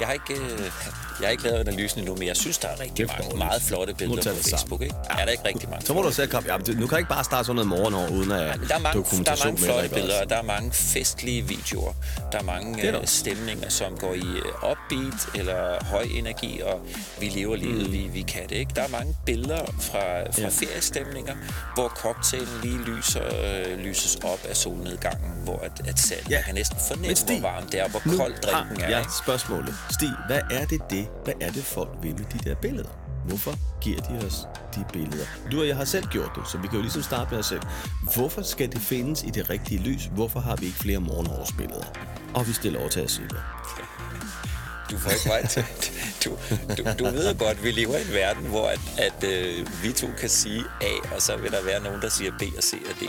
Jeg 0.00 0.06
har 0.06 0.14
ikke, 0.14 0.34
øh, 0.34 0.60
jeg 1.20 1.26
har 1.26 1.28
ikke 1.28 1.42
lavet 1.42 1.68
analysen 1.68 1.98
endnu, 2.00 2.14
men 2.14 2.28
jeg 2.28 2.36
synes, 2.36 2.58
der 2.58 2.68
er 2.68 2.80
rigtig 2.80 3.06
mange 3.06 3.36
meget 3.36 3.62
flotte 3.62 3.94
billeder 3.94 4.34
på 4.34 4.38
Facebook. 4.50 4.82
Ikke? 4.82 4.94
Ja. 5.10 5.20
Er 5.20 5.24
der 5.24 5.32
ikke 5.32 5.44
rigtig 5.44 5.68
mange? 5.70 5.86
Så 5.86 5.94
må 5.94 6.02
du 6.02 6.12
selv 6.12 6.30
komme. 6.30 6.52
Ja, 6.52 6.72
nu 6.72 6.86
kan 6.86 6.98
ikke 6.98 7.08
bare 7.08 7.24
starte 7.24 7.46
sådan 7.46 7.54
noget 7.54 7.68
morgenår 7.68 8.08
uden 8.08 8.30
at 8.32 8.40
ja, 8.40 8.52
der 8.68 8.74
er 8.74 8.78
mange, 8.78 9.24
Der 9.24 9.32
er 9.32 9.44
mange 9.44 9.58
flotte 9.58 9.88
billeder, 9.88 10.24
der 10.24 10.36
er 10.36 10.42
mange 10.42 10.72
festlige 10.72 11.42
videoer. 11.42 11.92
Der 12.32 12.38
er 12.38 12.42
mange 12.42 12.98
uh, 12.98 13.04
stemninger, 13.04 13.68
som 13.68 13.96
går 13.96 14.14
i 14.14 14.20
uh, 14.20 14.70
upbeat 14.70 15.26
eller 15.34 15.84
høj 15.84 16.06
energi, 16.10 16.60
og 16.62 16.80
vi 17.20 17.26
lever 17.28 17.56
livet, 17.56 17.86
mm. 17.86 17.92
vi, 17.92 18.08
vi 18.12 18.22
kan 18.22 18.42
det. 18.48 18.56
Ikke? 18.56 18.72
Der 18.76 18.82
er 18.82 18.88
mange 18.88 19.16
billeder 19.26 19.64
fra, 19.80 20.22
fra 20.22 20.42
ja. 20.42 20.48
feriestemninger, 20.48 21.34
hvor 21.74 21.88
cocktailen 21.88 22.60
lige 22.62 22.78
lyser, 22.78 23.20
uh, 23.72 23.78
lyses 23.78 24.16
op 24.16 24.40
af 24.48 24.56
solnedgangen, 24.56 25.30
hvor 25.44 25.58
at, 25.58 25.88
at 25.88 25.98
salget 25.98 26.30
ja. 26.30 26.42
kan 26.42 26.54
næsten 26.54 26.78
fornemme, 26.88 27.40
hvor 27.40 27.48
varmt 27.50 27.72
det 27.72 27.80
er, 27.80 27.88
hvor 27.88 28.02
kold 28.16 28.34
drinken 28.42 28.80
er. 28.80 28.90
Ja, 28.90 29.04
spørgsmålet. 29.24 29.74
Stig, 29.90 30.12
hvad 30.26 30.40
er 30.50 30.66
det 30.66 30.80
det? 30.90 31.08
Hvad 31.24 31.34
er 31.40 31.50
det 31.50 31.64
folk 31.64 31.90
vil 32.02 32.14
med 32.18 32.24
de 32.24 32.38
der 32.48 32.54
billeder? 32.54 32.88
Hvorfor 33.26 33.80
giver 33.80 34.00
de 34.00 34.26
os 34.26 34.46
de 34.74 34.84
billeder? 34.92 35.24
Du 35.52 35.60
og 35.60 35.68
jeg 35.68 35.76
har 35.76 35.84
selv 35.84 36.06
gjort 36.06 36.30
det, 36.36 36.48
så 36.48 36.58
vi 36.58 36.66
kan 36.66 36.76
jo 36.76 36.82
ligesom 36.82 37.02
starte 37.02 37.30
med 37.30 37.38
os 37.38 37.46
selv. 37.46 37.62
Hvorfor 38.14 38.42
skal 38.42 38.72
det 38.72 38.80
findes 38.80 39.22
i 39.22 39.30
det 39.30 39.50
rigtige 39.50 39.80
lys? 39.82 40.10
Hvorfor 40.12 40.40
har 40.40 40.56
vi 40.56 40.66
ikke 40.66 40.78
flere 40.78 40.98
morgenårsbilleder? 40.98 41.84
Og 42.34 42.46
vi 42.46 42.52
stiller 42.52 42.80
over 42.80 42.88
til 42.88 43.00
at 43.00 43.10
sige 43.10 43.28
det. 43.28 43.38
Du 44.90 44.98
får 44.98 45.10
ikke 45.10 45.28
vej 45.28 45.46
til, 45.46 45.64
du, 46.26 46.36
du, 46.76 46.82
du 46.98 47.04
ved 47.04 47.38
godt, 47.38 47.64
vi 47.64 47.70
lever 47.70 47.96
i 47.96 48.02
en 48.02 48.12
verden, 48.12 48.46
hvor 48.46 48.68
at, 48.68 48.80
at 48.98 49.24
øh, 49.24 49.82
vi 49.82 49.92
to 49.92 50.08
kan 50.18 50.28
sige 50.28 50.64
A, 50.80 51.14
og 51.14 51.22
så 51.22 51.36
vil 51.36 51.52
der 51.52 51.62
være 51.62 51.82
nogen, 51.82 52.02
der 52.02 52.08
siger 52.08 52.32
B 52.38 52.42
og 52.56 52.62
C 52.62 52.72
og 52.72 52.94
D. 53.00 53.02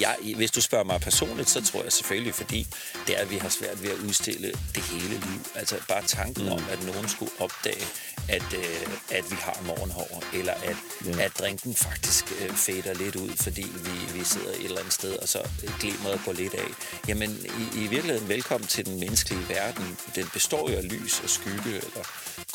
Jeg, 0.00 0.16
hvis 0.36 0.50
du 0.50 0.60
spørger 0.60 0.84
mig 0.84 1.00
personligt, 1.00 1.50
så 1.50 1.64
tror 1.64 1.82
jeg 1.82 1.92
selvfølgelig, 1.92 2.34
fordi 2.34 2.66
det 3.06 3.16
er, 3.16 3.20
at 3.20 3.30
vi 3.30 3.36
har 3.36 3.48
svært 3.48 3.82
ved 3.82 3.90
at 3.90 3.96
udstille 3.96 4.52
det 4.74 4.82
hele 4.82 5.14
liv. 5.14 5.40
Altså 5.54 5.76
bare 5.88 6.02
tanken 6.06 6.44
mm. 6.44 6.52
om, 6.52 6.62
at 6.72 6.86
nogen 6.86 7.08
skulle 7.08 7.32
opdage, 7.38 7.86
at, 8.28 8.54
øh, 8.54 8.86
at 9.10 9.24
vi 9.30 9.36
har 9.40 9.62
morgenhår, 9.66 10.22
eller 10.34 10.52
at, 10.52 10.76
ja. 11.06 11.24
at 11.24 11.32
drinken 11.38 11.74
faktisk 11.74 12.24
øh, 12.40 12.50
fader 12.50 12.94
lidt 12.94 13.16
ud, 13.16 13.30
fordi 13.36 13.66
vi, 13.74 14.18
vi 14.18 14.24
sidder 14.24 14.50
et 14.50 14.64
eller 14.64 14.78
andet 14.78 14.92
sted, 14.92 15.16
og 15.16 15.28
så 15.28 15.38
glimmer 15.80 16.24
går 16.24 16.32
lidt 16.32 16.54
af. 16.54 16.68
Jamen, 17.08 17.30
i, 17.44 17.84
i 17.84 17.86
virkeligheden 17.86 18.28
velkommen 18.28 18.66
til 18.66 18.86
den 18.86 19.00
menneskelige 19.00 19.48
verden. 19.48 19.98
Den 20.14 20.26
består 20.32 20.70
jo 20.70 20.76
af 20.76 20.88
lys 20.88 21.20
og 21.24 21.30
skygge, 21.30 21.70
eller 21.70 22.04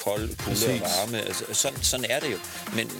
kold, 0.07 0.29
kulde 0.43 0.73
og 0.73 0.81
varme. 0.81 1.17
Altså, 1.17 1.43
sådan, 1.53 1.83
sådan 1.83 2.05
er 2.09 2.19
det 2.19 2.31
jo. 2.31 2.37
Men, 2.75 2.91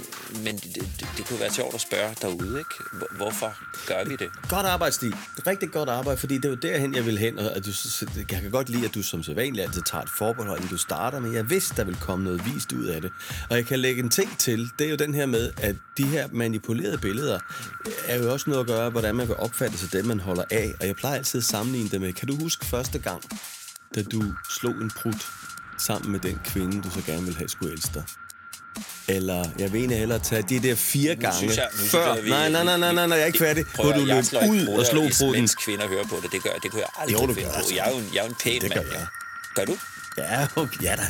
men 0.44 0.56
det, 0.56 0.76
det, 0.76 1.08
det 1.18 1.28
kunne 1.28 1.40
være 1.40 1.54
sjovt 1.54 1.76
at 1.76 1.82
spørge 1.82 2.16
derude, 2.22 2.60
ikke? 2.60 2.76
Hvorfor 3.18 3.54
gør 3.88 4.04
vi 4.04 4.16
det? 4.16 4.30
Godt 4.50 4.66
arbejde, 4.66 4.96
Stig. 4.96 5.14
Rigtig 5.48 5.72
godt 5.72 5.90
arbejde, 5.90 6.20
fordi 6.20 6.36
det 6.36 6.46
er 6.46 6.50
jo 6.50 6.56
derhen, 6.56 6.96
jeg 6.96 7.06
vil 7.06 7.18
hen. 7.18 7.40
Og 7.40 7.56
at 7.56 7.66
du, 7.66 7.72
jeg 8.18 8.42
kan 8.42 8.52
godt 8.52 8.70
lide, 8.70 8.86
at 8.86 8.96
du 8.96 9.04
som 9.04 9.24
sædvanligt 9.24 9.68
altid 9.68 9.82
tager 9.82 10.02
et 10.02 10.10
forbehold, 10.18 10.58
inden 10.58 10.70
du 10.70 10.78
starter, 10.78 11.20
men 11.20 11.34
jeg 11.34 11.50
vidste, 11.50 11.76
der 11.76 11.84
vil 11.84 11.96
komme 11.96 12.24
noget 12.26 12.42
vist 12.46 12.72
ud 12.72 12.86
af 12.86 13.02
det. 13.02 13.12
Og 13.50 13.56
jeg 13.58 13.66
kan 13.66 13.80
lægge 13.80 14.04
en 14.04 14.10
ting 14.10 14.38
til, 14.38 14.70
det 14.80 14.86
er 14.86 14.90
jo 14.90 14.96
den 14.96 15.14
her 15.14 15.26
med, 15.26 15.52
at 15.58 15.76
de 15.98 16.04
her 16.06 16.28
manipulerede 16.32 16.98
billeder 16.98 17.40
er 18.08 18.18
jo 18.18 18.34
også 18.34 18.50
noget 18.50 18.62
at 18.62 18.68
gøre, 18.68 18.90
hvordan 18.90 19.16
man 19.16 19.28
vil 19.28 19.36
opfatte 19.36 19.78
sig 19.78 19.94
dem, 19.94 20.06
man 20.06 20.20
holder 20.20 20.44
af. 20.52 20.74
Og 20.80 20.88
jeg 20.88 20.96
plejer 20.96 21.16
altid 21.16 21.38
at 21.38 21.44
sammenligne 21.44 21.90
det 21.90 22.02
med, 22.02 22.14
kan 22.14 22.28
du 22.28 22.36
huske 22.36 22.66
første 22.66 23.00
gang, 23.00 23.24
da 23.96 24.04
du 24.04 24.24
slog 24.50 24.74
en 24.74 24.92
prut 25.02 25.28
sammen 25.78 26.12
med 26.12 26.20
den 26.20 26.40
kvinde, 26.46 26.82
du 26.82 26.90
så 26.90 27.02
gerne 27.06 27.26
vil 27.26 27.36
have 27.38 27.50
skulle 27.50 27.74
elske 27.74 27.92
dig? 27.94 28.04
Eller 29.08 29.46
jeg 29.60 29.72
vil 29.74 29.80
egentlig 29.80 29.98
hellere 30.00 30.20
tage 30.20 30.42
de 30.42 30.60
der 30.60 30.76
fire 30.76 31.16
Nu 31.16 31.22
gange 31.22 31.38
synes 31.38 31.58
jeg, 31.58 31.68
nu 31.74 31.78
før... 31.88 32.16
synes 32.16 32.30
jeg, 32.30 32.50
nej, 32.50 32.64
nej, 32.64 32.78
nej, 32.78 32.94
nej, 32.94 33.08
nej, 33.08 33.18
jeg 33.18 33.22
er 33.24 33.26
ikke 33.26 33.40
færdig. 33.40 33.66
Prøv 33.76 33.86
Hvor 33.86 33.94
du 34.02 34.06
jeg 34.08 34.24
løb 34.32 34.50
ud 34.50 34.68
og 34.68 34.86
slog 34.86 35.10
pruten. 35.20 35.32
Mens 35.42 35.56
kvinder 35.56 35.88
hører 35.88 36.04
på 36.04 36.16
det, 36.24 36.32
det 36.32 36.44
gør, 36.44 36.50
det 36.64 36.72
kunne 36.72 36.82
jeg 36.82 36.90
aldrig 36.98 37.14
Jo, 37.22 37.28
du 37.28 37.34
finde 37.34 37.42
gør 37.42 37.50
på. 37.52 37.58
altså. 37.58 37.76
Jeg 37.76 37.86
er 37.88 37.92
jo 37.92 37.98
en, 37.98 38.10
jeg 38.14 38.24
er 38.26 38.30
en 38.30 38.36
pæn 38.44 38.62
Det 38.62 38.74
gør 38.74 38.82
mand. 38.82 38.92
jeg. 38.94 39.08
Gør 39.56 39.66
du? 39.66 39.78
Ja, 40.18 40.48
okay, 40.56 40.84
ja 40.84 40.96
da. 40.96 41.08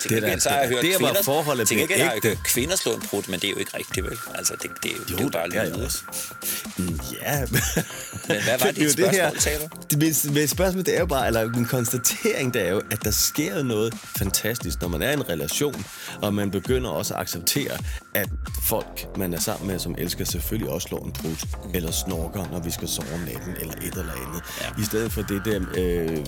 Til 0.00 0.10
Det 0.10 0.16
er 0.16 0.20
gengæld 0.20 0.40
så 0.40 0.48
har 0.48 0.56
jeg 0.56 0.68
det 0.68 0.74
hørt 0.76 0.82
det 0.84 0.94
er, 0.94 0.98
hvor 0.98 1.06
kvinder, 1.08 1.22
forholdet 1.22 1.68
til 1.68 1.76
gengæld 1.76 2.00
har 2.00 2.12
ægte. 2.14 2.28
hørt 2.28 2.38
kvinder 2.44 2.76
slå 2.76 2.92
en 2.92 3.00
prut, 3.00 3.28
men 3.28 3.40
det 3.40 3.46
er 3.46 3.50
jo 3.50 3.56
ikke 3.58 3.76
rigtigt, 3.78 4.06
vel? 4.06 4.18
Altså, 4.34 4.54
det, 4.62 4.70
det, 4.82 4.90
er 4.92 4.96
jo, 4.96 5.02
det 5.08 5.18
er 5.20 5.22
jo 5.24 5.28
bare 5.28 5.48
lyde. 5.48 5.84
også. 5.86 5.98
Mm, 6.78 7.00
Ja. 7.22 7.40
Men 8.28 8.42
hvad 8.42 8.58
var 8.58 8.70
dit 8.72 8.76
det 8.76 9.10
her- 9.10 9.30
spørgsmål, 9.30 9.40
sagde 9.40 9.58
du? 9.58 9.68
Det, 9.90 9.98
mit, 9.98 10.34
mit 10.34 10.50
spørgsmål, 10.50 10.84
det 10.84 10.94
er 10.96 11.00
jo 11.00 11.06
bare, 11.06 11.26
eller 11.26 11.40
en 11.42 11.64
konstatering, 11.64 12.54
det 12.54 12.62
er 12.66 12.70
jo, 12.70 12.82
at 12.90 13.04
der 13.04 13.10
sker 13.10 13.62
noget 13.62 13.94
fantastisk, 14.18 14.80
når 14.80 14.88
man 14.88 15.02
er 15.02 15.10
i 15.10 15.12
en 15.12 15.28
relation, 15.28 15.84
og 16.22 16.34
man 16.34 16.50
begynder 16.50 16.90
også 16.90 17.14
at 17.14 17.20
acceptere, 17.20 17.78
at 18.14 18.28
folk, 18.62 19.06
man 19.16 19.34
er 19.34 19.40
sammen 19.40 19.66
med, 19.68 19.78
som 19.78 19.94
elsker, 19.98 20.24
selvfølgelig 20.24 20.70
også 20.72 20.88
slår 20.88 21.04
en 21.04 21.12
brud, 21.12 21.36
eller 21.74 21.90
snorker, 21.90 22.46
når 22.52 22.58
vi 22.60 22.70
skal 22.70 22.88
sove 22.88 23.14
om 23.14 23.20
natten, 23.20 23.54
eller 23.60 23.74
et 23.74 23.82
eller 23.84 24.12
andet. 24.26 24.42
Ja. 24.60 24.82
I 24.82 24.84
stedet 24.84 25.12
for 25.12 25.22
det 25.22 25.42
der 25.44 25.60
øh, 25.76 26.18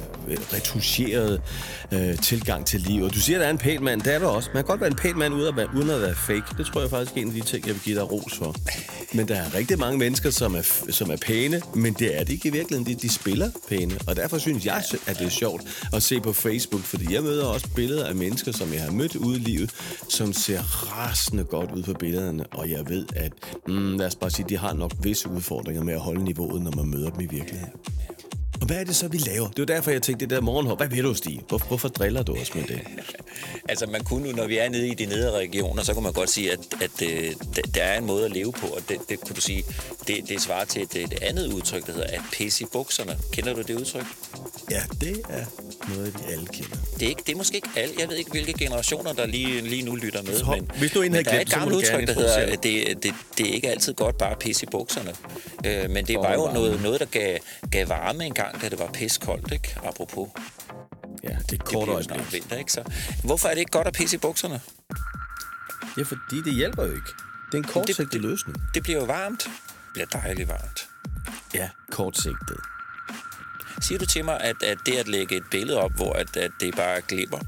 retuscherede 0.55 1.41
øh, 1.93 2.19
tilgang 2.19 2.67
til 2.67 2.81
livet. 2.81 3.15
Du 3.15 3.21
siger, 3.21 3.37
at 3.39 3.41
der 3.41 3.47
er 3.47 3.51
en 3.51 3.59
pæn 3.69 3.85
mand, 3.85 4.01
det 4.01 4.15
er 4.15 4.19
du 4.19 4.27
også. 4.27 4.51
Man 4.55 4.63
kan 4.65 4.69
godt 4.69 4.81
være 4.81 4.91
en 4.91 4.97
pæn 4.97 5.19
mand 5.19 5.35
uden 5.35 5.49
at 5.49 5.57
være, 5.57 5.69
uden 5.77 5.91
at 5.91 6.01
være 6.01 6.15
fake. 6.15 6.45
Det 6.59 6.67
tror 6.67 6.81
jeg 6.81 6.91
faktisk 6.91 7.17
er 7.17 7.21
en 7.21 7.29
af 7.29 7.35
de 7.35 7.41
ting, 7.41 7.67
jeg 7.67 7.75
vil 7.75 7.83
give 7.83 7.97
dig 7.97 8.13
ros 8.13 8.35
for. 8.35 8.55
Men 9.17 9.29
der 9.29 9.35
er 9.35 9.55
rigtig 9.55 9.79
mange 9.79 9.99
mennesker, 9.99 10.31
som 10.31 10.55
er, 10.55 10.63
som 10.91 11.11
er 11.11 11.17
pæne, 11.17 11.61
men 11.75 11.93
det 11.93 12.19
er 12.21 12.25
det 12.25 12.33
ikke 12.33 12.49
i 12.49 12.53
virkeligheden. 12.53 12.97
De, 12.97 13.01
de 13.01 13.09
spiller 13.13 13.51
pæne. 13.69 13.95
Og 14.07 14.17
derfor 14.17 14.39
synes 14.39 14.67
jeg, 14.67 14.83
at 15.07 15.19
det 15.19 15.27
er 15.27 15.31
sjovt 15.31 15.63
at 15.93 16.03
se 16.03 16.21
på 16.21 16.33
Facebook, 16.33 16.83
fordi 16.83 17.15
jeg 17.15 17.23
møder 17.23 17.47
også 17.47 17.69
billeder 17.77 18.07
af 18.07 18.15
mennesker, 18.15 18.53
som 18.53 18.73
jeg 18.73 18.83
har 18.83 18.91
mødt 18.91 19.17
ude 19.17 19.37
i 19.37 19.41
livet, 19.41 19.71
som 20.09 20.33
ser 20.33 20.61
rasende 20.63 21.45
godt 21.45 21.73
ud 21.73 21.83
på 21.83 21.93
billederne. 21.93 22.47
Og 22.47 22.71
jeg 22.71 22.89
ved, 22.89 23.07
at 23.17 23.33
mm, 23.67 23.99
lad 23.99 24.07
os 24.07 24.15
bare 24.15 24.31
sige, 24.31 24.47
de 24.49 24.59
har 24.59 24.73
nok 24.73 24.93
visse 25.03 25.29
udfordringer 25.29 25.85
med 25.85 25.95
at 25.95 26.01
holde 26.01 26.25
niveauet, 26.25 26.63
når 26.63 26.73
man 26.77 26.87
møder 26.87 27.11
dem 27.11 27.21
i 27.21 27.27
virkeligheden. 27.27 27.73
Og 28.61 28.67
hvad 28.67 28.77
er 28.77 28.85
det 28.85 28.97
så, 28.97 29.09
vi 29.09 29.19
laver? 29.19 29.49
Det 29.49 29.59
er 29.59 29.63
jo 29.63 29.65
derfor, 29.77 29.91
jeg 29.91 30.03
tænkte, 30.03 30.27
det 30.27 30.31
der 30.37 30.41
morgenhår. 30.41 30.75
Hvad 30.77 30.89
ved 30.89 31.03
du, 31.03 31.15
Stig? 31.15 31.41
Hvor, 31.49 31.59
hvorfor 31.69 31.89
driller 31.89 32.23
du 32.23 32.37
os 32.37 32.55
med 32.55 32.63
det? 32.65 32.81
Altså, 33.69 33.87
man 33.87 34.05
kunne 34.05 34.27
nu, 34.31 34.37
når 34.37 34.47
vi 34.47 34.59
er 34.59 34.69
nede 34.69 34.89
i 34.89 34.95
de 34.95 35.07
nedre 35.07 35.39
regioner, 35.39 35.83
så 35.83 35.95
kunne 35.95 36.03
man 36.03 36.13
godt 36.13 36.31
sige, 36.31 36.53
at, 36.53 36.59
at 36.81 37.03
øh, 37.03 37.33
der- 37.75 37.83
er 37.83 37.99
en 37.99 38.07
måde 38.07 38.25
at 38.25 38.31
leve 38.33 38.53
på, 38.53 38.67
og 38.67 38.81
det, 38.89 38.99
det 39.09 39.21
kunne 39.21 39.37
du 39.37 39.41
sige, 39.41 39.65
det, 40.07 40.29
det 40.29 40.41
svarer 40.43 40.65
til 40.65 40.83
et, 40.83 40.97
et 40.97 41.15
andet 41.23 41.53
udtryk, 41.53 41.87
der 41.87 41.93
hedder 41.93 42.07
at 42.07 42.21
pisse 42.33 42.65
i 42.65 42.67
bukserne. 42.73 43.19
Kender 43.33 43.55
du 43.55 43.63
det 43.63 43.75
udtryk? 43.75 44.05
Ja, 44.71 44.83
det 45.01 45.21
er 45.29 45.45
noget, 45.95 46.15
vi 46.15 46.33
alle 46.33 46.47
kender. 46.47 46.77
Det 46.95 47.03
er, 47.03 47.09
ikke, 47.09 47.23
det 47.27 47.33
er 47.33 47.37
måske 47.37 47.55
ikke 47.57 47.69
alle. 47.77 47.95
Jeg 47.99 48.09
ved 48.09 48.17
ikke, 48.17 48.31
hvilke 48.31 48.53
generationer, 48.53 49.13
der 49.13 49.27
lige, 49.27 49.61
lige 49.61 49.83
nu 49.83 49.95
lytter 49.95 50.23
med. 50.23 50.39
Så, 50.39 50.45
men, 50.47 50.71
hvis 50.79 50.91
du 50.91 51.03
en 51.03 51.13
men 51.13 51.13
havde 51.13 51.25
der 51.25 51.31
er 51.31 51.35
glemt, 51.37 51.49
et 51.49 51.55
gammelt 51.55 51.77
udtryk, 51.77 52.07
der 52.07 52.15
hedder, 52.15 52.37
at 52.37 52.63
det, 52.63 53.03
det, 53.03 53.15
det 53.39 53.49
er 53.51 53.53
ikke 53.55 53.71
altid 53.71 53.95
godt 53.95 54.19
bare 54.19 54.31
at 54.31 54.39
pisse 54.39 54.65
i 54.65 54.69
bukserne. 54.71 55.15
Øh, 55.67 55.91
men 55.91 56.07
det 56.07 56.19
var 56.19 56.33
jo 56.33 56.51
noget, 56.55 56.83
noget, 56.83 57.01
der 57.01 57.07
gav, 57.07 57.39
gav 57.71 57.89
varme 57.89 58.25
en 58.25 58.35
gang, 58.35 58.61
da 58.63 58.69
det 58.69 58.79
var 58.79 58.91
piskoldt, 58.93 59.53
ikke? 59.53 59.77
Apropos. 59.85 60.29
Ja, 61.25 61.29
det 61.29 61.37
er 61.37 61.41
Det 61.51 61.65
kort 61.65 61.89
øjeblik. 61.89 62.33
vinter, 62.33 62.57
ikke? 62.57 62.73
Så, 62.73 62.83
hvorfor 63.25 63.49
er 63.49 63.53
det 63.53 63.59
ikke 63.61 63.71
godt 63.73 63.87
at 63.87 63.95
pisse 63.95 64.17
i 64.17 64.19
bukserne? 64.19 64.61
Ja, 65.99 66.03
fordi 66.03 66.43
det 66.45 66.55
hjælper 66.55 66.85
jo 66.85 66.91
ikke. 66.95 67.09
Det 67.53 67.55
er 67.55 67.59
en 67.59 67.65
kortsigtet 67.65 68.21
løsning. 68.21 68.57
Det 68.75 68.83
bliver 68.83 68.99
jo 68.99 69.05
varmt. 69.05 69.45
Det 69.45 69.51
bliver 69.93 70.07
dejligt 70.07 70.49
varmt. 70.49 70.89
Ja, 71.55 71.69
kortsigtet. 71.91 72.57
Siger 73.81 73.99
du 73.99 74.07
til 74.07 74.25
mig, 74.25 74.41
at, 74.41 74.63
at 74.63 74.79
det 74.87 74.97
at 74.97 75.09
lægge 75.09 75.37
et 75.37 75.43
billede 75.51 75.81
op, 75.81 75.93
hvor 75.97 76.13
at, 76.13 76.37
at 76.37 76.51
det 76.61 76.77
bare 76.77 77.01
glimmer, 77.01 77.39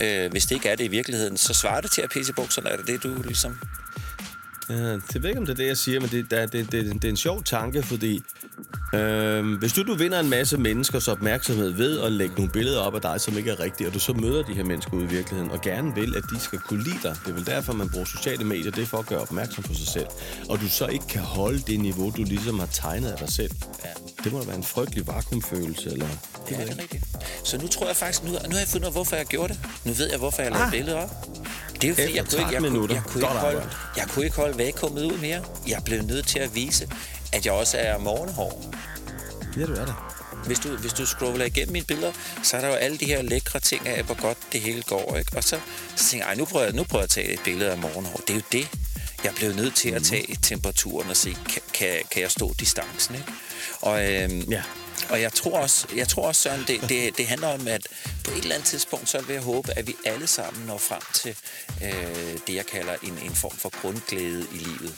øh, 0.00 0.30
hvis 0.30 0.46
det 0.46 0.54
ikke 0.54 0.68
er 0.68 0.76
det 0.76 0.84
i 0.84 0.88
virkeligheden, 0.88 1.36
så 1.36 1.54
svarer 1.54 1.80
det 1.80 1.90
til 1.90 2.02
at 2.02 2.10
pisse 2.10 2.30
i 2.30 2.34
bukserne? 2.34 2.70
Er 2.70 2.76
det 2.76 2.86
det, 2.86 3.02
du 3.02 3.22
ligesom... 3.22 3.58
Ja, 4.70 4.74
jeg 5.14 5.22
ved 5.22 5.28
ikke, 5.28 5.40
om 5.40 5.46
det 5.46 5.52
er 5.52 5.56
det, 5.56 5.66
jeg 5.66 5.76
siger, 5.76 6.00
men 6.00 6.08
det, 6.10 6.30
det, 6.30 6.52
det, 6.52 6.72
det, 6.72 6.94
det 6.94 7.04
er 7.04 7.08
en 7.08 7.16
sjov 7.16 7.42
tanke, 7.44 7.82
fordi 7.82 8.20
øh, 8.94 9.58
hvis 9.58 9.72
du, 9.72 9.82
du 9.82 9.94
vinder 9.94 10.20
en 10.20 10.30
masse 10.30 10.56
menneskers 10.58 11.08
opmærksomhed 11.08 11.70
ved 11.70 12.00
at 12.00 12.12
lægge 12.12 12.34
nogle 12.34 12.50
billeder 12.52 12.80
op 12.80 12.94
af 12.94 13.00
dig, 13.00 13.20
som 13.20 13.38
ikke 13.38 13.50
er 13.50 13.60
rigtige, 13.60 13.88
og 13.88 13.94
du 13.94 13.98
så 13.98 14.12
møder 14.12 14.42
de 14.42 14.54
her 14.54 14.64
mennesker 14.64 14.92
ude 14.94 15.04
i 15.04 15.08
virkeligheden, 15.08 15.50
og 15.50 15.60
gerne 15.60 15.94
vil, 15.94 16.16
at 16.16 16.22
de 16.34 16.40
skal 16.40 16.58
kunne 16.58 16.82
lide 16.82 16.98
dig, 17.02 17.16
det 17.24 17.30
er 17.30 17.34
vel 17.34 17.46
derfor, 17.46 17.72
man 17.72 17.88
bruger 17.90 18.06
sociale 18.06 18.44
medier, 18.44 18.70
det 18.70 18.82
er 18.82 18.86
for 18.86 18.98
at 18.98 19.06
gøre 19.06 19.18
opmærksom 19.20 19.64
på 19.64 19.74
sig 19.74 19.86
selv, 19.88 20.06
og 20.48 20.60
du 20.60 20.68
så 20.68 20.86
ikke 20.86 21.06
kan 21.06 21.22
holde 21.22 21.58
det 21.58 21.80
niveau, 21.80 22.12
du 22.16 22.22
ligesom 22.24 22.58
har 22.58 22.68
tegnet 22.72 23.08
af 23.10 23.18
dig 23.18 23.28
selv. 23.28 23.50
Ja. 23.84 23.90
Det 24.24 24.32
må 24.32 24.38
da 24.40 24.46
være 24.46 24.56
en 24.56 24.64
frygtelig 24.64 25.06
vakuumfølelse, 25.06 25.90
eller... 25.90 26.06
Ja, 26.50 26.56
det 26.56 26.70
er 26.70 26.78
rigtigt. 26.82 27.04
Så 27.44 27.58
nu 27.58 27.66
tror 27.68 27.86
jeg 27.86 27.96
faktisk, 27.96 28.22
nu, 28.24 28.30
nu 28.30 28.34
har 28.50 28.58
jeg 28.58 28.68
fundet 28.68 28.84
ud 28.84 28.86
af, 28.86 28.92
hvorfor 28.92 29.16
jeg 29.16 29.26
gjorde 29.26 29.52
det. 29.52 29.60
Nu 29.84 29.92
ved 29.92 30.08
jeg, 30.10 30.18
hvorfor 30.18 30.42
jeg 30.42 30.50
lavede 30.50 30.64
Ah. 30.66 30.70
billeder 30.72 30.96
op. 30.96 31.10
Det 31.82 31.84
er 31.84 31.88
jo 31.88 31.94
fordi, 31.94 32.16
jeg 32.16 32.24
kunne, 32.24 32.38
ikke, 32.38 32.42
jeg, 32.42 32.50
13 32.52 32.58
kunne, 32.58 32.70
minutter. 32.70 32.94
jeg, 32.94 33.02
kunne 33.04 33.20
Godt 33.22 33.32
ikke 33.32 33.40
holde, 33.40 33.68
jeg 33.96 34.06
kunne 34.08 34.24
ikke 34.24 34.36
holde 34.36 34.58
vakuummet 34.58 35.04
ud 35.04 35.18
mere. 35.18 35.44
Jeg 35.68 35.82
blev 35.84 36.02
nødt 36.02 36.26
til 36.26 36.38
at 36.38 36.54
vise, 36.54 36.88
at 37.32 37.46
jeg 37.46 37.52
også 37.52 37.78
er 37.78 37.98
morgenhår. 37.98 38.64
Ja, 39.56 39.66
du 39.66 39.72
er 39.72 39.84
der. 39.84 40.14
Hvis 40.46 40.58
du, 40.58 40.76
hvis 40.76 40.92
du 40.92 41.06
scroller 41.06 41.44
igennem 41.44 41.72
mine 41.72 41.84
billeder, 41.84 42.12
så 42.42 42.56
er 42.56 42.60
der 42.60 42.68
jo 42.68 42.74
alle 42.74 42.98
de 42.98 43.04
her 43.04 43.22
lækre 43.22 43.60
ting 43.60 43.88
af, 43.88 44.02
hvor 44.02 44.14
godt 44.22 44.38
det 44.52 44.60
hele 44.60 44.82
går. 44.82 45.16
Ikke? 45.16 45.36
Og 45.36 45.44
så, 45.44 45.58
så 45.96 46.04
tænker 46.10 46.26
jeg, 46.26 46.32
"Ej, 46.32 46.34
nu 46.38 46.44
prøver 46.44 46.64
jeg, 46.64 46.74
nu 46.74 46.84
prøver 46.84 47.00
jeg 47.00 47.04
at 47.04 47.10
tage 47.10 47.32
et 47.32 47.40
billede 47.44 47.70
af 47.70 47.78
morgenhår. 47.78 48.16
Det 48.26 48.30
er 48.30 48.34
jo 48.34 48.42
det. 48.52 48.68
Jeg 49.24 49.32
blev 49.36 49.52
nødt 49.54 49.74
til 49.74 49.90
at 49.90 50.02
tage 50.04 50.36
temperaturen 50.42 51.10
og 51.10 51.16
se, 51.16 51.36
kan, 51.48 51.62
kan, 51.74 51.88
kan 52.10 52.22
jeg 52.22 52.30
stå 52.30 52.54
distancen? 52.60 53.14
Ikke? 53.14 53.26
Og, 53.80 54.12
øhm, 54.12 54.40
Ja. 54.50 54.62
Og 55.10 55.20
jeg 55.20 55.32
tror 55.32 55.58
også, 55.58 55.86
jeg 55.96 56.08
tror 56.08 56.26
også 56.26 56.42
Søren, 56.42 56.64
det, 56.66 56.80
det, 56.88 57.18
det 57.18 57.26
handler 57.26 57.48
om, 57.48 57.68
at 57.68 57.86
på 58.24 58.30
et 58.30 58.36
eller 58.38 58.54
andet 58.54 58.68
tidspunkt, 58.68 59.08
så 59.08 59.20
vil 59.20 59.32
jeg 59.34 59.42
håbe, 59.42 59.72
at 59.78 59.86
vi 59.86 59.96
alle 60.04 60.26
sammen 60.26 60.66
når 60.66 60.78
frem 60.78 61.02
til 61.14 61.36
øh, 61.82 62.38
det, 62.46 62.54
jeg 62.54 62.66
kalder 62.66 62.96
en, 63.02 63.18
en 63.18 63.34
form 63.34 63.56
for 63.56 63.80
grundglæde 63.80 64.46
i 64.52 64.58
livet. 64.58 64.94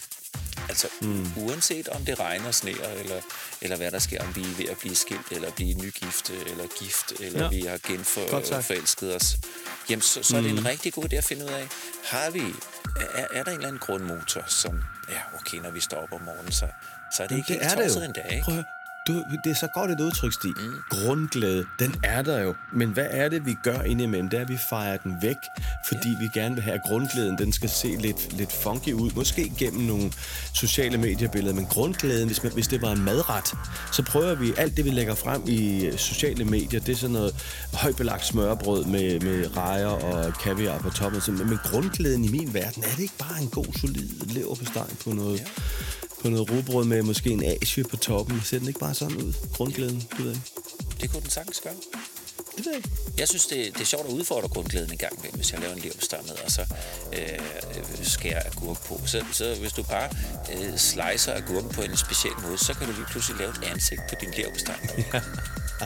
Altså 0.69 0.89
mm. 1.03 1.27
uanset 1.37 1.89
om 1.89 2.05
det 2.05 2.21
regner, 2.21 2.51
sneer, 2.51 2.89
eller, 2.97 3.21
eller 3.61 3.77
hvad 3.77 3.91
der 3.91 3.99
sker, 3.99 4.23
om 4.25 4.37
vi 4.37 4.43
er 4.43 4.55
ved 4.59 4.67
at 4.69 4.79
blive 4.79 4.95
skilt, 4.95 5.27
eller 5.31 5.51
blive 5.51 5.75
nygifte, 5.75 6.33
eller 6.47 6.67
gift, 6.79 7.13
eller 7.21 7.43
Ja. 7.43 7.49
vi 7.49 7.61
har 7.61 7.79
genforelsket 7.87 9.17
os, 9.17 9.37
jamen 9.91 10.03
så, 10.03 10.23
så 10.23 10.37
er 10.37 10.41
det 10.41 10.51
en 10.51 10.65
rigtig 10.67 10.93
god 10.93 11.05
idé 11.13 11.17
at 11.17 11.25
finde 11.25 11.45
ud 11.45 11.51
af, 11.51 11.69
har 12.05 12.31
vi, 12.31 12.43
er, 13.15 13.27
er 13.33 13.43
der 13.43 13.51
en 13.51 13.57
eller 13.57 13.69
anden 13.69 13.79
grundmotor, 13.79 14.45
som, 14.49 14.83
ja 15.09 15.21
okay, 15.41 15.59
når 15.59 15.71
vi 15.71 15.81
står 15.81 15.97
op 15.97 16.13
om 16.13 16.21
morgenen, 16.21 16.53
så, 16.53 16.67
så 17.17 17.23
er 17.23 17.27
det 17.27 17.35
Jamen, 17.35 17.45
ikke 17.53 17.65
helt 17.65 17.79
tosset 17.79 18.05
en 18.05 18.13
dag, 18.13 18.27
ikke? 18.33 18.45
Prøv. 18.45 18.63
Du, 19.07 19.25
det 19.45 19.51
er 19.51 19.55
så 19.55 19.67
godt 19.75 19.91
et 19.91 20.01
udtryk, 20.01 20.33
Stig. 20.33 20.53
Mm. 20.57 20.75
Grundglæde, 20.91 21.65
den 21.79 21.95
er 22.05 22.23
der 22.23 22.41
jo. 22.41 22.55
Men 22.73 22.89
hvad 22.89 23.07
er 23.11 23.29
det, 23.29 23.47
vi 23.47 23.55
gør 23.63 23.81
indimellem? 23.83 24.29
Det 24.29 24.37
er, 24.37 24.43
at 24.43 24.49
vi 24.49 24.57
fejrer 24.57 24.97
den 24.97 25.17
væk, 25.23 25.37
fordi 25.89 26.13
ja. 26.13 26.19
vi 26.21 26.29
gerne 26.35 26.55
vil 26.55 26.65
have 26.65 26.75
at 26.75 26.83
grundglæden. 26.83 27.39
Den 27.39 27.53
skal 27.53 27.69
se 27.69 27.89
lidt, 27.89 28.33
lidt 28.33 28.53
funky 28.53 28.93
ud. 28.93 29.11
Måske 29.11 29.53
gennem 29.59 29.83
nogle 29.83 30.13
sociale 30.55 30.99
mediebilleder. 30.99 31.55
Men 31.55 31.67
grundglæden, 31.67 32.27
hvis, 32.27 32.43
man, 32.43 32.53
hvis 32.53 32.69
det 32.69 32.83
var 32.83 32.93
en 32.93 33.05
madret, 33.05 33.55
så 33.93 34.03
prøver 34.03 34.35
vi 34.35 34.53
alt 34.57 34.77
det, 34.77 34.85
vi 34.85 34.91
lægger 34.91 35.15
frem 35.15 35.43
i 35.47 35.87
øh, 35.87 35.99
sociale 35.99 36.45
medier. 36.45 36.81
Det 36.81 36.93
er 36.93 36.97
sådan 36.97 37.13
noget 37.13 37.35
højbelagt 37.73 38.27
smørbrød 38.27 38.85
med, 38.85 39.21
med 39.21 39.57
rejer 39.57 39.87
og 39.87 40.35
kaviar 40.35 40.79
på 40.79 40.91
toppen. 40.91 41.21
Men, 41.49 41.59
grundglæden 41.65 42.25
i 42.25 42.29
min 42.29 42.55
verden, 42.55 42.83
er 42.83 42.91
det 42.91 42.99
ikke 42.99 43.19
bare 43.19 43.43
en 43.43 43.49
god, 43.49 43.79
solid 43.81 44.09
leverpostej 44.27 44.87
på 45.05 45.11
noget... 45.11 45.39
Ja 45.39 45.45
på 46.23 46.29
noget 46.29 46.51
rugbrød 46.51 46.85
med 46.85 47.03
måske 47.03 47.31
en 47.31 47.45
asie 47.45 47.85
på 47.85 47.97
toppen. 47.97 48.41
Ser 48.45 48.59
den 48.59 48.69
ikke 48.69 48.81
bare 48.81 48.95
sådan 48.95 49.17
ud? 49.17 49.33
Grundglæden, 49.55 50.09
du 50.19 50.23
ved 50.23 50.31
ikke. 50.31 50.51
Det 51.01 51.11
kunne 51.11 51.23
den 51.23 51.31
sagtens 51.31 51.61
gøre. 51.61 51.75
Det 52.57 52.67
ved 52.67 52.73
jeg. 52.73 52.83
Jeg 53.19 53.29
synes, 53.29 53.47
det, 53.47 53.75
det 53.75 53.81
er 53.81 53.85
sjovt 53.85 54.07
at 54.07 54.13
udfordre 54.13 54.49
grundglæden 54.49 54.93
en 54.93 54.99
gang 54.99 55.19
imellem, 55.19 55.37
hvis 55.37 55.53
jeg 55.53 55.61
laver 55.61 55.75
en 55.75 55.81
leverpostej 55.81 56.21
med, 56.23 56.37
og 56.45 56.51
så 56.51 56.65
øh, 57.13 57.39
skærer 58.03 58.43
agurk 58.51 58.87
på. 58.87 59.01
Så, 59.07 59.25
så 59.33 59.57
hvis 59.61 59.73
du 59.73 59.83
bare 59.83 60.09
øh, 60.55 60.77
slicer 60.79 61.35
agurken 61.35 61.71
på 61.71 61.83
en 61.83 61.97
speciel 61.97 62.33
måde, 62.43 62.59
så 62.59 62.75
kan 62.75 62.87
du 62.87 62.93
lige 62.93 63.07
pludselig 63.11 63.39
lave 63.39 63.51
et 63.51 63.65
ansigt 63.73 64.03
på 64.09 64.15
din 64.21 64.31
leverpostej. 64.37 64.77
Ja. 65.15 65.21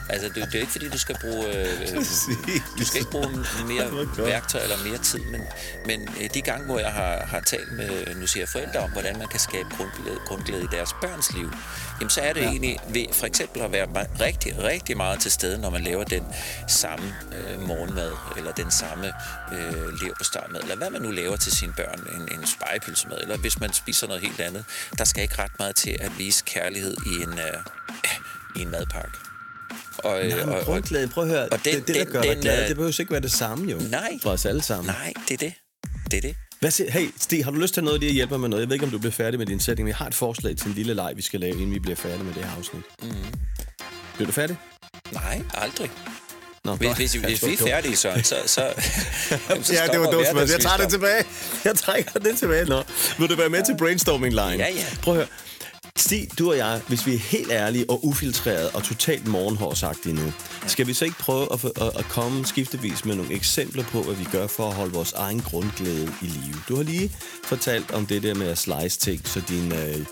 Altså, 0.09 0.29
det, 0.29 0.37
det 0.47 0.55
er 0.55 0.61
ikke, 0.61 0.73
fordi 0.73 0.89
du 0.89 0.99
skal 0.99 1.17
bruge, 1.21 1.47
øh, 1.47 1.97
du 2.79 2.85
skal 2.85 3.01
ikke 3.01 3.11
bruge 3.11 3.29
mere 3.67 4.07
værktøj 4.19 4.63
eller 4.63 4.77
mere 4.89 4.99
tid, 4.99 5.21
men, 5.21 5.43
men 5.87 6.09
øh, 6.21 6.31
de 6.35 6.43
gange, 6.43 6.67
hvor 6.67 6.79
jeg 6.79 6.93
har, 6.93 7.27
har 7.27 7.41
talt 7.41 7.73
med, 7.73 8.15
nu 8.15 8.27
siger 8.27 8.47
forældre 8.47 8.81
om, 8.81 8.91
hvordan 8.91 9.19
man 9.19 9.29
kan 9.29 9.41
skabe 9.41 9.69
grundglæde, 9.77 10.19
grundglæde 10.27 10.63
i 10.63 10.69
deres 10.71 10.93
børns 11.03 11.33
liv, 11.33 11.53
jamen 12.01 12.11
så 12.11 12.21
er 12.21 12.33
det 12.33 12.41
ja. 12.41 12.47
egentlig 12.47 12.79
ved 12.89 13.07
for 13.13 13.27
eksempel 13.27 13.63
at 13.63 13.73
være 13.73 13.87
rigtig, 14.21 14.63
rigtig 14.63 14.97
meget 14.97 15.21
til 15.21 15.31
stede, 15.31 15.61
når 15.61 15.71
man 15.71 15.83
laver 15.83 16.05
den 16.05 16.25
samme 16.69 17.15
øh, 17.33 17.69
morgenmad, 17.69 18.13
eller 18.37 18.53
den 18.53 18.71
samme 18.71 19.13
øh, 19.53 20.03
leverpostejmad, 20.03 20.61
eller 20.63 20.77
hvad 20.77 20.91
man 20.91 21.03
nu 21.03 21.11
laver 21.11 21.37
til 21.37 21.53
sine 21.53 21.73
børn, 21.73 22.01
en, 22.15 22.39
en 22.39 22.47
spejepølsemad, 22.47 23.19
eller 23.21 23.37
hvis 23.37 23.61
man 23.61 23.73
spiser 23.73 24.07
noget 24.07 24.23
helt 24.23 24.41
andet. 24.41 24.65
Der 24.99 25.05
skal 25.05 25.23
ikke 25.23 25.43
ret 25.43 25.59
meget 25.59 25.77
til 25.77 25.97
at 26.01 26.19
vise 26.19 26.45
kærlighed 26.47 26.97
i 27.07 27.23
en, 27.23 27.39
øh, 27.39 27.61
i 28.57 28.63
en 28.63 28.71
madpakke. 28.71 29.34
Og, 30.04 30.25
Nej, 30.26 30.37
men 30.37 30.54
og, 30.54 30.64
grundglæden, 30.64 31.08
prøv 31.08 31.25
at 31.25 31.30
høre, 31.30 31.49
og 31.49 31.64
den, 31.64 31.75
det, 31.75 31.88
det, 31.88 31.96
der 31.96 32.04
gør 32.04 32.23
den, 32.23 32.30
dig 32.30 32.42
glad, 32.42 32.68
det 32.68 32.76
behøver 32.76 33.00
ikke 33.00 33.12
være 33.12 33.20
det 33.20 33.32
samme 33.32 33.70
jo, 33.70 33.78
nej, 33.90 34.18
for 34.23 34.30
os 34.30 34.46
alle 34.46 34.62
sammen. 34.62 34.87
Nej, 34.87 35.12
det 35.28 35.34
er 35.34 35.38
det. 35.38 35.54
Det 36.11 36.16
er 36.16 36.20
det. 36.20 36.37
Hvad 36.61 36.70
siger, 36.70 36.90
hey, 36.90 37.08
Stig, 37.20 37.44
har 37.44 37.50
du 37.50 37.58
lyst 37.58 37.75
til 37.75 37.84
noget 37.84 38.00
lige 38.00 38.08
at 38.11 38.14
hjælpe 38.14 38.32
mig 38.32 38.40
med 38.40 38.49
noget? 38.49 38.61
Jeg 38.61 38.68
ved 38.68 38.75
ikke, 38.75 38.84
om 38.84 38.90
du 38.90 38.99
bliver 38.99 39.12
færdig 39.12 39.38
med 39.38 39.46
din 39.46 39.61
sætning, 39.61 39.84
men 39.84 39.88
jeg 39.88 39.96
har 39.96 40.06
et 40.06 40.14
forslag 40.14 40.56
til 40.56 40.68
en 40.68 40.75
lille 40.75 40.94
leg, 40.94 41.12
vi 41.16 41.23
skal 41.23 41.40
lave, 41.40 41.52
inden 41.52 41.75
vi 41.75 41.78
bliver 41.78 41.96
færdige 41.96 42.25
med 42.25 42.34
det 42.34 42.44
her 42.44 42.50
afsnit. 42.58 42.82
Mm. 43.02 43.08
Bliver 44.14 44.26
du 44.26 44.32
færdig? 44.32 44.56
Nej, 45.12 45.42
aldrig. 45.54 45.90
Nå, 46.64 46.75
hvis, 46.75 46.90
hvis, 46.96 47.12
hvis 47.12 47.46
vi 47.46 47.52
er 47.52 47.56
færdige, 47.56 47.96
så, 47.96 48.12
så, 48.23 48.37
så, 48.46 48.46
så 49.62 49.73
Ja, 49.75 49.87
det 49.92 50.00
var 50.00 50.11
dumt, 50.11 50.26
jeg 50.26 50.61
tager 50.61 50.76
det 50.76 50.88
tilbage. 50.88 51.25
Jeg 51.64 51.75
trækker 51.76 52.20
det 52.20 52.38
tilbage. 52.38 52.64
Nå. 52.64 52.82
Vil 53.18 53.28
du 53.30 53.37
være 53.37 53.49
med 53.49 53.64
til 53.64 53.76
brainstorming 53.78 54.34
line? 54.34 54.64
Ja, 54.64 54.68
ja. 54.75 54.87
Prøv 55.02 55.14
at 55.14 55.18
høre. 55.18 55.28
Stig, 55.99 56.29
du 56.39 56.51
og 56.51 56.57
jeg, 56.57 56.81
hvis 56.89 57.07
vi 57.07 57.15
er 57.15 57.19
helt 57.19 57.51
ærlige 57.51 57.91
og 57.91 58.07
ufiltrerede 58.07 58.71
og 58.71 58.83
totalt 58.83 59.29
morgenhårsagtige 59.29 60.15
nu, 60.15 60.33
skal 60.67 60.87
vi 60.87 60.95
så 60.95 61.05
ikke 61.05 61.19
prøve 61.19 61.53
at, 61.53 61.65
at, 61.65 61.97
at 61.99 62.05
komme 62.05 62.47
skiftevis 62.47 63.05
med 63.05 63.15
nogle 63.17 63.33
eksempler 63.33 63.85
på, 63.85 64.03
hvad 64.03 64.15
vi 64.15 64.25
gør 64.33 64.47
for 64.47 64.69
at 64.69 64.75
holde 64.75 64.93
vores 64.93 65.13
egen 65.13 65.41
grundglæde 65.41 66.13
i 66.23 66.27
live? 66.27 66.61
Du 66.69 66.77
har 66.77 66.83
lige 66.83 67.11
fortalt 67.45 67.91
om 67.91 68.07
det 68.07 68.23
der 68.23 68.35
med 68.35 68.49
at 68.49 68.59
slice 68.59 69.01
ting, 69.01 69.29
så 69.29 69.43
din, 69.49 69.73
øh, 69.73 70.07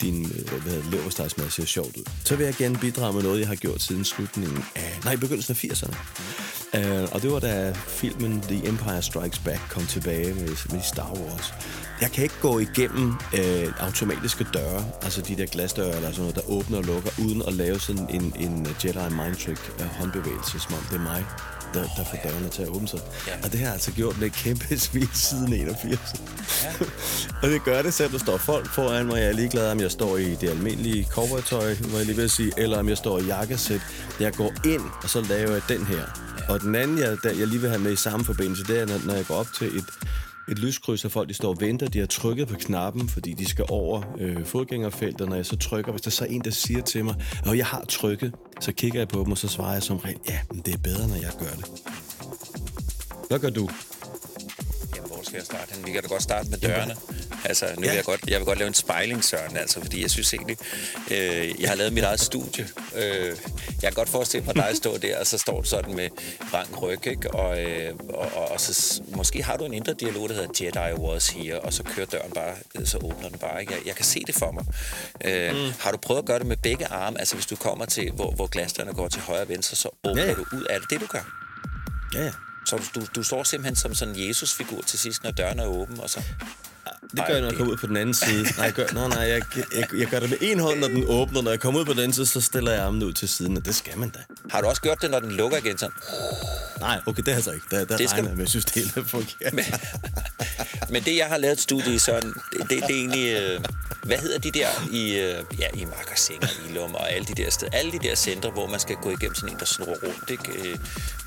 din 0.00 0.24
øh, 0.24 0.92
leverpostejsmad 0.92 1.50
ser 1.50 1.64
sjovt 1.64 1.96
ud. 1.96 2.04
Så 2.24 2.36
vil 2.36 2.44
jeg 2.44 2.54
gerne 2.54 2.78
bidrage 2.78 3.12
med 3.12 3.22
noget, 3.22 3.40
jeg 3.40 3.48
har 3.48 3.54
gjort 3.54 3.82
siden 3.82 4.04
slutningen 4.04 4.64
af... 4.74 4.98
Nej, 5.04 5.16
begyndelsen 5.16 5.52
af 5.52 5.64
80'erne. 5.64 5.96
Mm. 6.18 6.44
Uh, 6.74 7.12
og 7.12 7.22
det 7.22 7.32
var 7.32 7.38
da 7.38 7.72
filmen 7.72 8.40
The 8.40 8.68
Empire 8.68 9.02
Strikes 9.02 9.38
Back 9.38 9.60
kom 9.70 9.86
tilbage 9.86 10.34
med, 10.34 10.48
med 10.72 10.82
Star 10.82 11.12
Wars. 11.12 11.54
Jeg 12.00 12.10
kan 12.12 12.22
ikke 12.24 12.40
gå 12.40 12.58
igennem 12.58 13.12
øh, 13.38 13.72
automatiske 13.80 14.46
døre, 14.54 14.84
altså 15.02 15.20
de 15.20 15.36
der 15.36 15.46
glasdøre 15.46 15.96
eller 15.96 16.10
sådan 16.10 16.20
noget, 16.20 16.34
der 16.34 16.42
åbner 16.48 16.78
og 16.78 16.84
lukker, 16.84 17.10
uden 17.18 17.42
at 17.46 17.52
lave 17.52 17.80
sådan 17.80 18.06
en, 18.10 18.34
en 18.40 18.66
Jedi 18.84 19.14
mind 19.14 19.36
trick 19.36 19.74
uh, 19.80 19.86
håndbevægelse, 19.86 20.60
som 20.60 20.74
om 20.74 20.80
det 20.90 20.96
er 20.96 21.02
mig, 21.02 21.24
der, 21.74 21.82
der 21.96 22.04
får 22.04 22.18
dørene 22.24 22.48
til 22.48 22.62
at 22.62 22.68
åbne 22.68 22.88
sig. 22.88 23.00
Ja. 23.26 23.32
Og 23.44 23.52
det 23.52 23.58
har 23.58 23.66
jeg 23.66 23.72
altså 23.72 23.92
gjort 23.92 24.20
med 24.20 24.30
kæmpe 24.30 24.78
smil 24.78 25.08
siden 25.12 25.52
81. 25.52 25.98
Ja. 26.64 26.86
og 27.42 27.48
det 27.48 27.64
gør 27.64 27.82
det, 27.82 27.94
selv 27.94 28.12
der 28.12 28.18
står 28.18 28.36
folk 28.36 28.70
foran 28.70 29.06
mig. 29.06 29.16
Jeg 29.16 29.28
er 29.28 29.32
ligeglad, 29.32 29.70
om 29.70 29.80
jeg 29.80 29.90
står 29.90 30.16
i 30.16 30.34
det 30.34 30.48
almindelige 30.48 31.06
cowboytøj, 31.10 31.76
må 31.90 31.96
jeg 31.96 32.06
lige 32.06 32.16
vil 32.16 32.30
sige, 32.30 32.52
eller 32.56 32.78
om 32.78 32.88
jeg 32.88 32.96
står 32.96 33.18
i 33.18 33.22
jakkesæt. 33.22 33.80
Jeg 34.20 34.32
går 34.32 34.52
ind, 34.64 34.82
og 35.02 35.10
så 35.10 35.20
laver 35.20 35.52
jeg 35.52 35.62
den 35.68 35.86
her. 35.86 36.04
Ja. 36.38 36.52
Og 36.52 36.60
den 36.60 36.74
anden, 36.74 36.98
jeg, 36.98 37.16
der, 37.22 37.32
jeg 37.32 37.46
lige 37.46 37.60
vil 37.60 37.70
have 37.70 37.82
med 37.82 37.92
i 37.92 37.96
samme 37.96 38.24
forbindelse, 38.24 38.64
det 38.64 38.80
er, 38.80 38.86
når, 38.86 39.00
når 39.06 39.14
jeg 39.14 39.26
går 39.26 39.34
op 39.34 39.52
til 39.52 39.78
et 39.78 39.84
et 40.48 40.58
lyskryds, 40.58 41.04
og 41.04 41.12
folk 41.12 41.28
de 41.28 41.34
står 41.34 41.48
og 41.48 41.60
venter. 41.60 41.88
De 41.88 41.98
har 41.98 42.06
trykket 42.06 42.48
på 42.48 42.54
knappen, 42.54 43.08
fordi 43.08 43.32
de 43.32 43.48
skal 43.48 43.64
over 43.68 44.02
øh, 44.18 44.44
fodgængerfeltet. 44.44 45.28
Når 45.28 45.36
jeg 45.36 45.46
så 45.46 45.56
trykker, 45.56 45.92
hvis 45.92 46.02
der 46.02 46.10
så 46.10 46.24
er 46.24 46.28
en, 46.28 46.40
der 46.44 46.50
siger 46.50 46.82
til 46.82 47.04
mig, 47.04 47.14
at 47.46 47.56
jeg 47.56 47.66
har 47.66 47.84
trykket, 47.88 48.34
så 48.60 48.72
kigger 48.72 49.00
jeg 49.00 49.08
på 49.08 49.18
dem, 49.18 49.32
og 49.32 49.38
så 49.38 49.48
svarer 49.48 49.72
jeg 49.72 49.82
som 49.82 49.96
regel, 49.96 50.18
ja, 50.28 50.40
men 50.50 50.60
det 50.60 50.74
er 50.74 50.78
bedre, 50.78 51.08
når 51.08 51.16
jeg 51.16 51.32
gør 51.38 51.54
det. 51.56 51.64
Hvad 53.28 53.38
gør 53.38 53.50
du? 53.50 53.68
Jamen, 54.96 55.10
hvor 55.10 55.20
skal 55.22 55.36
jeg 55.36 55.46
starte? 55.46 55.74
Vi 55.84 55.90
kan 55.92 56.02
da 56.02 56.08
godt 56.08 56.22
starte 56.22 56.50
med 56.50 56.58
dørene. 56.58 56.94
Altså, 57.44 57.66
nu 57.66 57.82
ja. 57.82 57.88
vil 57.88 57.96
jeg, 57.96 58.04
godt, 58.04 58.20
jeg 58.28 58.38
vil 58.38 58.46
godt 58.46 58.58
lave 58.58 58.68
en 58.68 58.74
spejling, 58.74 59.24
Søren, 59.24 59.56
altså, 59.56 59.80
fordi 59.80 60.02
jeg 60.02 60.10
synes 60.10 60.34
egentlig, 60.34 60.56
øh, 61.10 61.60
jeg 61.60 61.68
har 61.68 61.76
lavet 61.76 61.92
mit 61.92 62.04
eget 62.04 62.20
studie. 62.20 62.68
Øh, 62.96 63.26
jeg 63.82 63.82
kan 63.82 63.92
godt 63.92 64.08
forestille 64.08 64.46
mig 64.46 64.54
dig 64.54 64.68
at 64.68 64.76
stå 64.76 64.96
der, 64.96 65.18
og 65.18 65.26
så 65.26 65.38
står 65.38 65.60
du 65.60 65.68
sådan 65.68 65.94
med 65.94 66.08
rank 66.54 66.82
ryg, 66.82 67.06
ikke? 67.06 67.30
Og, 67.30 67.62
øh, 67.62 67.94
og, 68.08 68.32
og, 68.34 68.48
og 68.48 68.60
så 68.60 69.02
måske 69.16 69.42
har 69.42 69.56
du 69.56 69.64
en 69.64 69.74
indre 69.74 69.94
dialog, 69.94 70.28
der 70.28 70.34
hedder 70.34 70.64
Jedi 70.64 70.94
was 70.94 71.28
here, 71.28 71.60
og 71.60 71.72
så 71.72 71.82
kører 71.82 72.06
døren 72.06 72.32
bare, 72.32 72.54
så 72.84 72.98
åbner 72.98 73.28
den 73.28 73.38
bare, 73.38 73.60
ikke? 73.60 73.72
Jeg, 73.72 73.86
jeg 73.86 73.94
kan 73.94 74.04
se 74.04 74.22
det 74.26 74.34
for 74.34 74.50
mig. 74.50 74.64
Øh, 75.24 75.56
mm. 75.56 75.72
Har 75.80 75.90
du 75.90 75.96
prøvet 75.96 76.18
at 76.18 76.26
gøre 76.26 76.38
det 76.38 76.46
med 76.46 76.56
begge 76.56 76.86
arme? 76.86 77.18
Altså, 77.18 77.34
hvis 77.34 77.46
du 77.46 77.56
kommer 77.56 77.84
til, 77.84 78.10
hvor, 78.10 78.30
hvor 78.30 78.46
glasdørene 78.46 78.94
går 78.94 79.08
til 79.08 79.22
højre 79.22 79.42
og 79.42 79.48
venstre, 79.48 79.76
så 79.76 79.88
åbner 80.04 80.24
ja. 80.24 80.34
du 80.34 80.44
ud. 80.52 80.66
Er 80.70 80.78
det 80.78 80.90
det, 80.90 81.00
du 81.00 81.06
gør? 81.06 81.40
Ja, 82.14 82.24
ja. 82.24 82.32
Så 82.66 82.76
du, 82.76 83.00
du, 83.00 83.06
du 83.14 83.22
står 83.22 83.42
simpelthen 83.42 83.76
som 83.76 83.94
sådan 83.94 84.14
en 84.14 84.28
Jesus-figur 84.28 84.82
til 84.82 84.98
sidst, 84.98 85.22
når 85.22 85.30
dørene 85.30 85.62
er 85.62 85.66
åbne, 85.66 86.02
og 86.02 86.10
så... 86.10 86.22
Det 87.16 87.24
gør 87.26 87.32
jeg, 87.32 87.42
når 87.42 87.48
jeg 87.48 87.56
kommer 87.56 87.72
ud 87.72 87.76
på 87.76 87.86
den 87.86 87.96
anden 87.96 88.14
side. 88.14 88.42
Nej, 88.42 88.64
jeg 88.64 88.72
gør, 88.72 88.86
nej, 88.92 89.08
nej 89.08 89.18
jeg, 89.18 89.42
jeg, 89.56 89.86
jeg 89.98 90.06
gør 90.06 90.20
det 90.20 90.30
med 90.30 90.38
en 90.40 90.60
hånd, 90.60 90.80
når 90.80 90.88
den 90.88 91.04
åbner. 91.06 91.42
Når 91.42 91.50
jeg 91.50 91.60
kommer 91.60 91.80
ud 91.80 91.84
på 91.84 91.92
den 91.92 92.00
anden 92.00 92.12
side, 92.12 92.26
så 92.26 92.40
stiller 92.40 92.72
jeg 92.72 92.82
armen 92.82 93.02
ud 93.02 93.12
til 93.12 93.28
siden, 93.28 93.56
og 93.56 93.64
det 93.64 93.74
skal 93.74 93.98
man 93.98 94.08
da. 94.08 94.18
Har 94.50 94.60
du 94.60 94.66
også 94.66 94.82
gjort 94.82 95.02
det, 95.02 95.10
når 95.10 95.20
den 95.20 95.32
lukker 95.32 95.58
igen 95.58 95.78
sådan? 95.78 95.94
Nej, 96.80 97.00
okay, 97.06 97.22
det 97.22 97.28
har 97.28 97.34
jeg 97.34 97.44
så 97.44 97.50
ikke. 97.52 97.66
Der, 97.70 97.84
der 97.84 97.96
det 97.96 98.12
regner 98.12 98.28
jeg 98.28 98.38
med 98.38 98.46
systemet 98.46 99.06
fungerer. 99.06 99.50
Men, 99.52 99.64
men 100.92 101.02
det, 101.02 101.16
jeg 101.16 101.26
har 101.26 101.38
lavet 101.38 101.52
et 101.52 101.60
studie 101.60 101.94
i 101.94 101.98
sådan, 101.98 102.34
det, 102.52 102.60
det, 102.60 102.70
det 102.70 102.82
er 102.82 102.94
egentlig... 102.94 103.36
Øh, 103.40 103.60
hvad 104.04 104.18
hedder 104.18 104.38
de 104.38 104.50
der 104.50 104.68
i, 104.92 105.18
øh, 105.18 105.44
ja, 105.58 105.66
i 105.74 105.84
Magasin 105.84 106.42
og 106.42 106.48
Ilum 106.70 106.94
og 106.94 107.12
alle 107.12 107.24
de 107.24 107.42
der 107.42 107.50
steder? 107.50 107.72
Alle 107.72 107.92
de 107.92 107.98
der 107.98 108.14
centre, 108.14 108.50
hvor 108.50 108.66
man 108.66 108.80
skal 108.80 108.96
gå 108.96 109.10
igennem 109.10 109.34
sådan 109.34 109.48
en, 109.48 109.58
der 109.58 109.64
snor 109.64 109.86
rundt, 109.86 110.30
ikke? 110.30 110.68
Øh, 110.68 110.78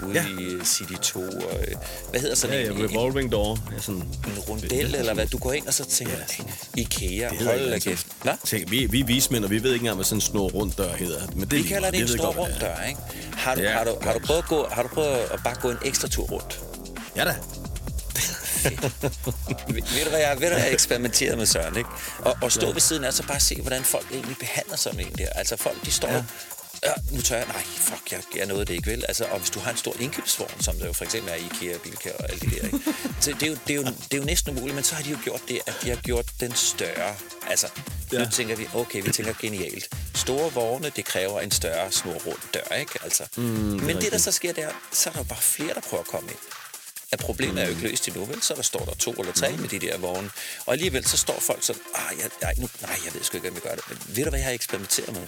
ude 0.07 0.13
ja. 0.13 0.41
i 0.41 0.65
City 0.65 0.93
2 1.01 1.19
og... 1.19 1.31
Øh, 1.67 1.75
hvad 2.09 2.21
hedder 2.21 2.35
sådan 2.35 2.55
ja, 2.55 2.71
en? 2.71 2.77
Ja, 2.77 2.85
revolving 2.85 3.31
door. 3.31 3.59
Ja, 3.71 3.81
sådan, 3.81 4.01
en 4.01 4.39
rundel, 4.49 4.95
eller 4.95 5.13
hvad? 5.13 5.27
Du 5.27 5.37
går 5.37 5.53
ind, 5.53 5.67
og 5.67 5.73
så 5.73 5.85
tænker 5.85 6.13
ja. 6.75 6.81
Ikea, 6.81 7.29
hold 7.43 7.71
da 7.71 7.79
kæft. 7.79 8.07
Nå? 8.25 8.31
Tænk, 8.45 8.71
vi, 8.71 8.85
vi 8.85 8.99
er 8.99 9.05
vismænd, 9.05 9.43
og 9.45 9.51
vi 9.51 9.63
ved 9.63 9.73
ikke 9.73 9.83
engang, 9.83 9.95
hvad 9.95 10.05
sådan 10.05 10.17
en 10.17 10.21
snor 10.21 10.49
rundt 10.49 10.77
dør 10.77 10.93
hedder. 10.95 11.21
Men 11.35 11.49
det 11.49 11.63
vi 11.63 11.63
kalder 11.63 11.91
det 11.91 12.01
en 12.01 12.07
snor 12.07 12.33
rundt 12.33 12.61
dør, 12.61 12.83
ikke? 12.89 12.99
Har 13.33 13.55
du, 13.55 13.61
ja, 13.61 13.71
har, 13.71 13.83
du, 13.83 13.97
har, 14.01 14.13
du 14.13 14.19
prøvet 14.19 14.41
at 14.41 14.47
gå, 14.47 14.67
har 14.71 14.83
du 14.83 14.87
prøvet 14.87 15.09
at 15.09 15.39
bare 15.43 15.55
gå 15.61 15.69
en 15.69 15.77
ekstra 15.85 16.07
tur 16.07 16.23
rundt? 16.23 16.59
Ja 17.15 17.25
da 17.25 17.35
ved 18.69 20.03
du 20.03 20.09
hvad, 20.09 20.19
jeg, 20.19 20.37
ved 20.39 20.49
du, 20.49 20.55
jeg 20.55 20.63
har 20.63 20.69
eksperimenteret 20.69 21.37
med 21.37 21.45
Søren, 21.45 21.77
ikke? 21.77 21.89
Og, 22.19 22.37
og 22.41 22.51
stå 22.51 22.67
ja. 22.67 22.73
ved 22.73 22.81
siden 22.81 23.03
af, 23.03 23.13
så 23.13 23.23
bare 23.23 23.39
se, 23.39 23.61
hvordan 23.61 23.83
folk 23.83 24.05
egentlig 24.11 24.37
behandler 24.37 24.75
sådan 24.75 24.99
en 24.99 25.11
der. 25.17 25.29
Altså 25.29 25.57
folk, 25.57 25.85
de 25.85 25.91
står... 25.91 26.11
Ja. 26.11 26.23
Ja, 26.83 26.91
nu 27.11 27.21
tør 27.21 27.37
jeg, 27.37 27.45
nej, 27.47 27.63
fuck, 27.63 28.11
jeg, 28.11 28.21
jeg 28.35 28.45
nåede 28.45 28.65
det 28.65 28.73
ikke, 28.73 28.91
vel? 28.91 29.05
Altså, 29.07 29.25
og 29.25 29.39
hvis 29.39 29.49
du 29.49 29.59
har 29.59 29.71
en 29.71 29.77
stor 29.77 29.95
indkøbsvogn, 29.99 30.61
som 30.61 30.75
der 30.75 30.85
jo 30.85 30.93
for 30.93 31.03
eksempel 31.03 31.31
er 31.31 31.35
i 31.35 31.45
IKEA, 31.45 31.77
Bilka 31.77 32.09
og 32.19 32.29
alt 32.29 32.41
det 32.41 32.51
der, 32.51 32.65
ikke? 32.65 32.79
Så 33.21 33.31
det 33.31 33.43
er, 33.43 33.47
jo, 33.47 33.57
det, 33.67 33.73
er 33.73 33.75
jo, 33.75 33.83
det 33.83 34.13
er 34.13 34.17
jo 34.17 34.23
næsten 34.23 34.57
umuligt, 34.57 34.75
men 34.75 34.83
så 34.83 34.95
har 34.95 35.03
de 35.03 35.09
jo 35.09 35.17
gjort 35.23 35.41
det, 35.47 35.59
at 35.67 35.73
de 35.83 35.89
har 35.89 35.95
gjort 35.95 36.25
den 36.39 36.55
større. 36.55 37.15
Altså, 37.49 37.67
ja. 38.13 38.19
nu 38.19 38.25
tænker 38.31 38.55
vi, 38.55 38.67
okay, 38.73 39.03
vi 39.03 39.11
tænker 39.11 39.33
genialt. 39.41 39.95
Store 40.15 40.53
vogne, 40.53 40.91
det 40.95 41.05
kræver 41.05 41.41
en 41.41 41.51
større 41.51 41.91
snor 41.91 42.13
rundt 42.13 42.53
dør, 42.53 42.75
ikke? 42.75 42.99
Altså. 43.03 43.23
Mm, 43.37 43.43
men 43.43 43.95
det, 43.95 44.11
der 44.11 44.17
så 44.17 44.31
sker 44.31 44.53
der, 44.53 44.69
så 44.91 45.09
er 45.09 45.13
der 45.13 45.19
jo 45.19 45.23
bare 45.23 45.41
flere, 45.41 45.73
der 45.73 45.81
prøver 45.81 46.03
at 46.03 46.09
komme 46.09 46.29
ind 46.29 46.39
at 47.11 47.19
problemet 47.19 47.61
er 47.61 47.65
jo 47.65 47.69
ikke 47.69 47.81
løst 47.81 48.07
endnu, 48.07 48.25
vel? 48.25 48.41
Så 48.41 48.53
der 48.53 48.61
står 48.61 48.85
der 48.85 48.95
to 48.95 49.11
eller 49.11 49.33
tre 49.33 49.57
med 49.57 49.69
de 49.69 49.79
der 49.79 49.97
vogne. 49.97 50.29
Og 50.65 50.73
alligevel 50.73 51.05
så 51.05 51.17
står 51.17 51.39
folk 51.39 51.63
sådan, 51.63 51.81
ah, 51.95 52.17
jeg, 52.19 52.29
jeg, 52.41 52.53
nu, 52.57 52.69
nej, 52.81 52.97
jeg 53.05 53.13
ved 53.13 53.23
sgu 53.23 53.37
ikke, 53.37 53.47
om 53.47 53.53
jeg 53.53 53.61
gør 53.61 53.75
det. 53.75 53.83
Men 53.89 53.97
ved 54.15 54.23
du, 54.23 54.29
hvad 54.29 54.39
jeg 54.39 54.47
har 54.47 54.53
eksperimenteret 54.53 55.13
med? 55.13 55.27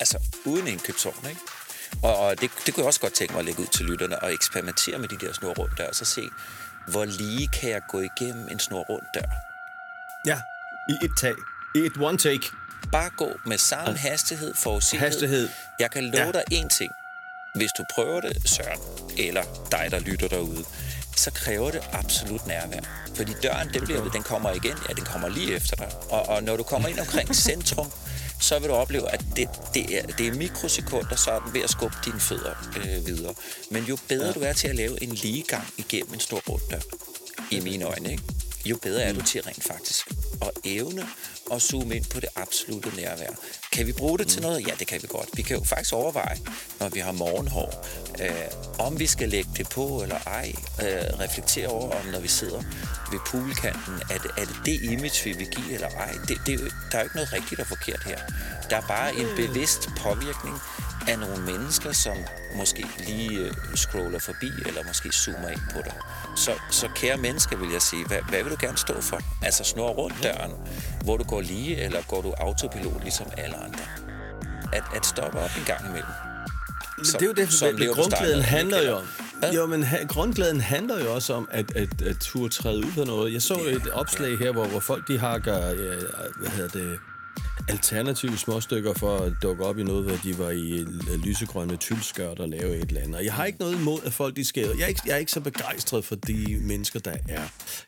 Altså, 0.00 0.18
uden 0.44 0.68
en 0.68 0.78
købsvogn, 0.78 1.26
ikke? 1.28 1.40
Og, 2.02 2.16
og 2.16 2.40
det, 2.40 2.50
det 2.66 2.74
kunne 2.74 2.82
jeg 2.82 2.86
også 2.86 3.00
godt 3.00 3.12
tænke 3.12 3.32
mig 3.32 3.38
at 3.38 3.44
lægge 3.44 3.62
ud 3.62 3.66
til 3.66 3.86
lytterne 3.86 4.22
og 4.22 4.32
eksperimentere 4.32 4.98
med 4.98 5.08
de 5.08 5.18
der 5.18 5.32
snor 5.32 5.54
rundt 5.54 5.78
der, 5.78 5.88
og 5.88 5.94
så 5.94 6.04
se, 6.04 6.22
hvor 6.88 7.04
lige 7.04 7.48
kan 7.48 7.70
jeg 7.70 7.82
gå 7.88 8.00
igennem 8.00 8.48
en 8.48 8.58
snor 8.58 8.82
rundt 8.82 9.06
dør. 9.14 9.30
Ja, 10.26 10.40
i 10.88 11.04
et 11.04 11.12
tag. 11.20 11.34
I 11.74 11.78
et 11.78 11.92
one 12.00 12.18
take. 12.18 12.42
Bare 12.92 13.10
gå 13.10 13.30
med 13.46 13.58
samme 13.58 13.96
hastighed, 13.96 14.54
forudsighed. 14.54 15.08
Hastighed. 15.08 15.48
Jeg 15.78 15.90
kan 15.90 16.04
love 16.04 16.26
ja. 16.26 16.32
dig 16.32 16.44
én 16.52 16.68
ting. 16.68 16.92
Hvis 17.54 17.70
du 17.78 17.84
prøver 17.94 18.20
det, 18.20 18.48
Søren, 18.48 18.80
eller 19.18 19.42
dig, 19.70 19.88
der 19.90 19.98
lytter 19.98 20.28
derude, 20.28 20.64
så 21.16 21.30
kræver 21.30 21.70
det 21.70 21.80
absolut 21.92 22.46
nærvær. 22.46 22.80
Fordi 23.14 23.32
døren, 23.42 23.68
den, 23.74 23.84
bliver, 23.84 24.08
den 24.08 24.22
kommer 24.22 24.50
igen, 24.50 24.76
ja, 24.88 24.94
den 24.94 25.04
kommer 25.04 25.28
lige 25.28 25.54
efter 25.54 25.76
dig. 25.76 25.88
Og, 26.10 26.28
og 26.28 26.42
når 26.42 26.56
du 26.56 26.62
kommer 26.62 26.88
ind 26.88 26.98
omkring 26.98 27.36
centrum, 27.36 27.92
så 28.40 28.58
vil 28.58 28.68
du 28.68 28.74
opleve, 28.74 29.10
at 29.10 29.24
det, 29.36 29.48
det, 29.74 29.98
er, 29.98 30.06
det 30.06 30.26
er 30.26 30.34
mikrosekunder, 30.34 31.16
så 31.16 31.30
er 31.30 31.40
den 31.40 31.54
ved 31.54 31.62
at 31.62 31.70
skubbe 31.70 31.96
dine 32.04 32.20
fødder 32.20 32.54
øh, 32.76 33.06
videre. 33.06 33.34
Men 33.70 33.84
jo 33.84 33.98
bedre 34.08 34.32
du 34.32 34.40
er 34.40 34.52
til 34.52 34.68
at 34.68 34.76
lave 34.76 35.02
en 35.02 35.08
ligegang 35.08 35.64
igennem 35.78 36.14
en 36.14 36.20
stor 36.20 36.42
runddør, 36.48 36.80
i 37.50 37.60
mine 37.60 37.84
øjne, 37.84 38.10
ikke? 38.10 38.22
jo 38.64 38.76
bedre 38.82 39.02
er 39.02 39.12
du 39.12 39.22
til 39.22 39.42
rent 39.42 39.64
faktisk 39.64 40.08
at 40.42 40.50
evne 40.64 41.06
at 41.52 41.62
zoome 41.62 41.96
ind 41.96 42.04
på 42.04 42.20
det 42.20 42.28
absolute 42.36 42.96
nærvær. 42.96 43.30
Kan 43.72 43.86
vi 43.86 43.92
bruge 43.92 44.18
det 44.18 44.28
til 44.28 44.42
noget? 44.42 44.66
Ja, 44.68 44.72
det 44.78 44.86
kan 44.86 45.02
vi 45.02 45.06
godt. 45.10 45.28
Vi 45.34 45.42
kan 45.42 45.56
jo 45.56 45.64
faktisk 45.64 45.92
overveje, 45.92 46.38
når 46.80 46.88
vi 46.88 47.00
har 47.00 47.12
morgenhår, 47.12 47.86
øh, 48.22 48.86
om 48.86 48.98
vi 48.98 49.06
skal 49.06 49.28
lægge 49.28 49.50
det 49.56 49.68
på 49.68 50.02
eller 50.02 50.18
ej. 50.26 50.52
Øh, 50.82 51.20
reflektere 51.20 51.68
over, 51.68 51.90
om 52.00 52.06
når 52.06 52.20
vi 52.20 52.28
sidder 52.28 52.62
ved 53.12 53.20
poolkanten, 53.26 53.94
er 54.10 54.18
det, 54.18 54.30
er 54.38 54.44
det 54.44 54.56
det 54.64 54.82
image, 54.82 55.24
vi 55.24 55.32
vil 55.32 55.48
give 55.50 55.74
eller 55.74 55.88
ej? 55.88 56.12
Det, 56.28 56.36
det, 56.46 56.58
der 56.92 56.98
er 56.98 57.02
jo 57.02 57.04
ikke 57.04 57.16
noget 57.16 57.32
rigtigt 57.32 57.60
og 57.60 57.66
forkert 57.66 58.02
her. 58.04 58.18
Der 58.70 58.76
er 58.76 58.86
bare 58.88 59.14
en 59.14 59.26
bevidst 59.36 59.88
påvirkning 60.02 60.56
af 61.08 61.18
nogle 61.18 61.42
mennesker, 61.42 61.92
som 61.92 62.16
måske 62.56 62.86
lige 63.06 63.38
øh, 63.38 63.54
scroller 63.74 64.18
forbi, 64.18 64.50
eller 64.66 64.80
måske 64.86 65.12
zoomer 65.12 65.48
ind 65.48 65.60
på 65.74 65.80
dig. 65.84 65.94
Så, 66.36 66.52
så 66.70 66.88
kære 66.94 67.16
mennesker, 67.16 67.56
vil 67.56 67.70
jeg 67.70 67.82
sige, 67.82 68.06
hvad, 68.06 68.18
hvad 68.28 68.42
vil 68.42 68.52
du 68.52 68.56
gerne 68.60 68.78
stå 68.78 69.00
for? 69.00 69.18
Altså 69.42 69.64
snor 69.64 69.90
rundt 69.90 70.22
døren, 70.22 70.52
hvor 71.04 71.16
du 71.16 71.24
går 71.24 71.40
lige, 71.40 71.76
eller 71.76 72.02
går 72.08 72.22
du 72.22 72.32
autopilot 72.32 73.02
ligesom 73.02 73.26
alle 73.36 73.56
andre? 73.56 73.84
At, 74.72 74.84
at 74.94 75.06
stoppe 75.06 75.38
op 75.38 75.50
en 75.58 75.64
gang 75.66 75.80
imellem. 75.88 76.10
Men 76.96 77.06
det 77.06 77.22
er 77.22 77.26
jo 77.26 77.32
det, 77.32 77.52
som 77.52 77.76
det, 77.76 77.90
grundglæden 77.94 78.42
handler 78.42 78.82
jo 78.82 78.96
om. 78.96 79.04
Jo, 79.54 79.66
men 79.66 79.82
ha, 79.82 80.04
grundglæden 80.08 80.60
handler 80.60 81.04
jo 81.04 81.14
også 81.14 81.34
om, 81.34 81.48
at, 81.50 81.76
at, 81.76 82.02
at 82.02 82.16
turde 82.20 82.54
træde 82.54 82.78
ud 82.78 82.98
af 82.98 83.06
noget. 83.06 83.32
Jeg 83.32 83.42
så 83.42 83.54
et 83.54 83.90
opslag 83.92 84.38
her, 84.38 84.52
hvor, 84.52 84.66
hvor 84.66 84.80
folk 84.80 85.08
de 85.08 85.18
hakker, 85.18 85.68
ja, 85.68 85.94
hvad 86.36 86.50
hedder 86.50 86.68
det, 86.68 86.98
alternative 87.68 88.38
småstykker 88.38 88.94
for 88.94 89.18
at 89.18 89.32
dukke 89.42 89.64
op 89.64 89.78
i 89.78 89.82
noget, 89.82 90.04
hvor 90.04 90.16
de 90.24 90.38
var 90.38 90.50
i 90.50 90.84
lysegrønne 91.24 91.76
tylskørt 91.76 92.38
og 92.38 92.48
lave 92.48 92.76
et 92.76 92.88
eller 92.88 93.00
andet. 93.00 93.16
Og 93.16 93.24
jeg 93.24 93.32
har 93.32 93.44
ikke 93.44 93.58
noget 93.58 93.74
imod, 93.74 93.98
at 94.04 94.12
folk 94.12 94.36
de 94.36 94.44
skal... 94.44 94.62
Jeg 94.78 94.84
er, 94.84 94.86
ikke, 94.86 95.02
jeg 95.06 95.12
er 95.12 95.16
ikke 95.16 95.32
så 95.32 95.40
begejstret 95.40 96.04
for 96.04 96.14
de 96.14 96.58
mennesker, 96.60 97.00
der 97.00 97.14
er 97.28 97.42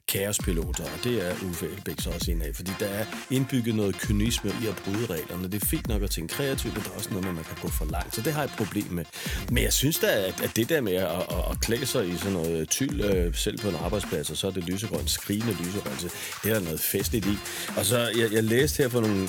kaospiloter, 0.09 0.85
og 0.85 1.05
det 1.05 1.29
er 1.29 1.35
Uffe 1.49 1.67
Elbæk 1.67 2.01
så 2.01 2.11
også 2.11 2.31
en 2.31 2.43
af, 2.43 2.55
fordi 2.55 2.71
der 2.81 2.87
er 2.87 3.05
indbygget 3.31 3.75
noget 3.75 3.99
kynisme 3.99 4.53
i 4.63 4.67
at 4.67 4.77
bryde 4.85 5.07
reglerne. 5.07 5.45
Det 5.45 5.63
er 5.63 5.67
fint 5.67 5.89
nok 5.89 6.03
at 6.03 6.11
tænke 6.11 6.35
kreativt, 6.35 6.75
men 6.75 6.83
der 6.85 6.91
er 6.91 6.95
også 6.95 7.11
noget 7.11 7.35
man 7.35 7.45
kan 7.45 7.57
gå 7.63 7.69
for 7.69 7.85
langt. 7.85 8.15
Så 8.15 8.21
det 8.21 8.33
har 8.33 8.43
jeg 8.43 8.51
et 8.51 8.57
problem 8.57 8.87
med. 8.91 9.05
Men 9.51 9.63
jeg 9.63 9.73
synes 9.73 9.99
da, 9.99 10.07
at, 10.07 10.41
at 10.41 10.57
det 10.57 10.69
der 10.69 10.81
med 10.81 10.93
at, 10.93 11.09
at, 11.09 11.45
at 11.51 11.61
klæde 11.61 11.87
sig 11.87 12.09
i 12.09 12.17
sådan 12.17 12.33
noget 12.33 12.69
tyld, 12.69 13.01
øh, 13.05 13.35
selv 13.35 13.59
på 13.59 13.69
en 13.69 13.75
arbejdsplads, 13.75 14.31
og 14.31 14.37
så 14.37 14.47
er 14.47 14.51
det 14.51 14.65
lysegrønt, 14.65 15.11
skrigende 15.11 15.53
lysegrønt, 15.53 16.01
det 16.43 16.51
er 16.51 16.55
der 16.55 16.61
noget 16.61 16.81
festligt 16.81 17.27
i. 17.27 17.37
Og 17.77 17.87
så, 17.87 17.99
jeg, 17.99 18.33
jeg 18.33 18.45
læste 18.45 18.83
her 18.83 18.89
for 18.89 19.01
nogle 19.01 19.29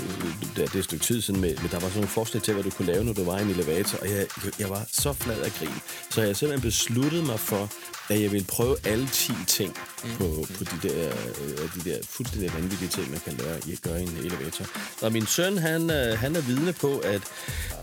det 0.55 0.75
er 0.75 0.79
et 0.79 0.83
stykke 0.83 1.05
tid 1.05 1.21
siden, 1.21 1.41
med, 1.41 1.55
der 1.55 1.69
var 1.69 1.79
sådan 1.79 1.93
nogle 1.95 2.07
forslag 2.07 2.43
til, 2.43 2.53
hvad 2.53 2.63
du 2.63 2.69
kunne 2.69 2.91
lave, 2.93 3.03
når 3.03 3.13
du 3.13 3.23
var 3.23 3.39
i 3.39 3.41
en 3.41 3.49
elevator, 3.49 3.97
og 3.97 4.09
jeg, 4.09 4.27
jeg 4.59 4.69
var 4.69 4.83
så 4.91 5.13
flad 5.13 5.39
af 5.39 5.51
grin. 5.51 5.79
Så 6.09 6.21
jeg 6.21 6.35
simpelthen 6.35 6.69
besluttede 6.69 7.23
mig 7.25 7.39
for, 7.39 7.71
at 8.09 8.21
jeg 8.21 8.31
ville 8.31 8.45
prøve 8.45 8.75
alle 8.83 9.07
10 9.07 9.33
ting 9.47 9.77
mm. 10.03 10.09
på, 10.17 10.45
på 10.57 10.63
de, 10.63 10.89
der, 10.89 11.07
øh, 11.41 11.75
de 11.75 11.89
der 11.89 11.97
fuldstændig 12.09 12.53
vanvittige 12.53 12.89
ting, 12.89 13.11
man 13.11 13.19
kan 13.19 13.33
lære, 13.33 13.75
gøre 13.81 13.99
i 14.01 14.03
en 14.03 14.17
elevator. 14.17 14.65
Og 15.01 15.11
min 15.11 15.25
søn, 15.25 15.57
han, 15.57 15.89
øh, 15.91 16.19
han 16.19 16.35
er 16.35 16.41
vidne 16.41 16.73
på, 16.73 16.97
at 16.97 17.21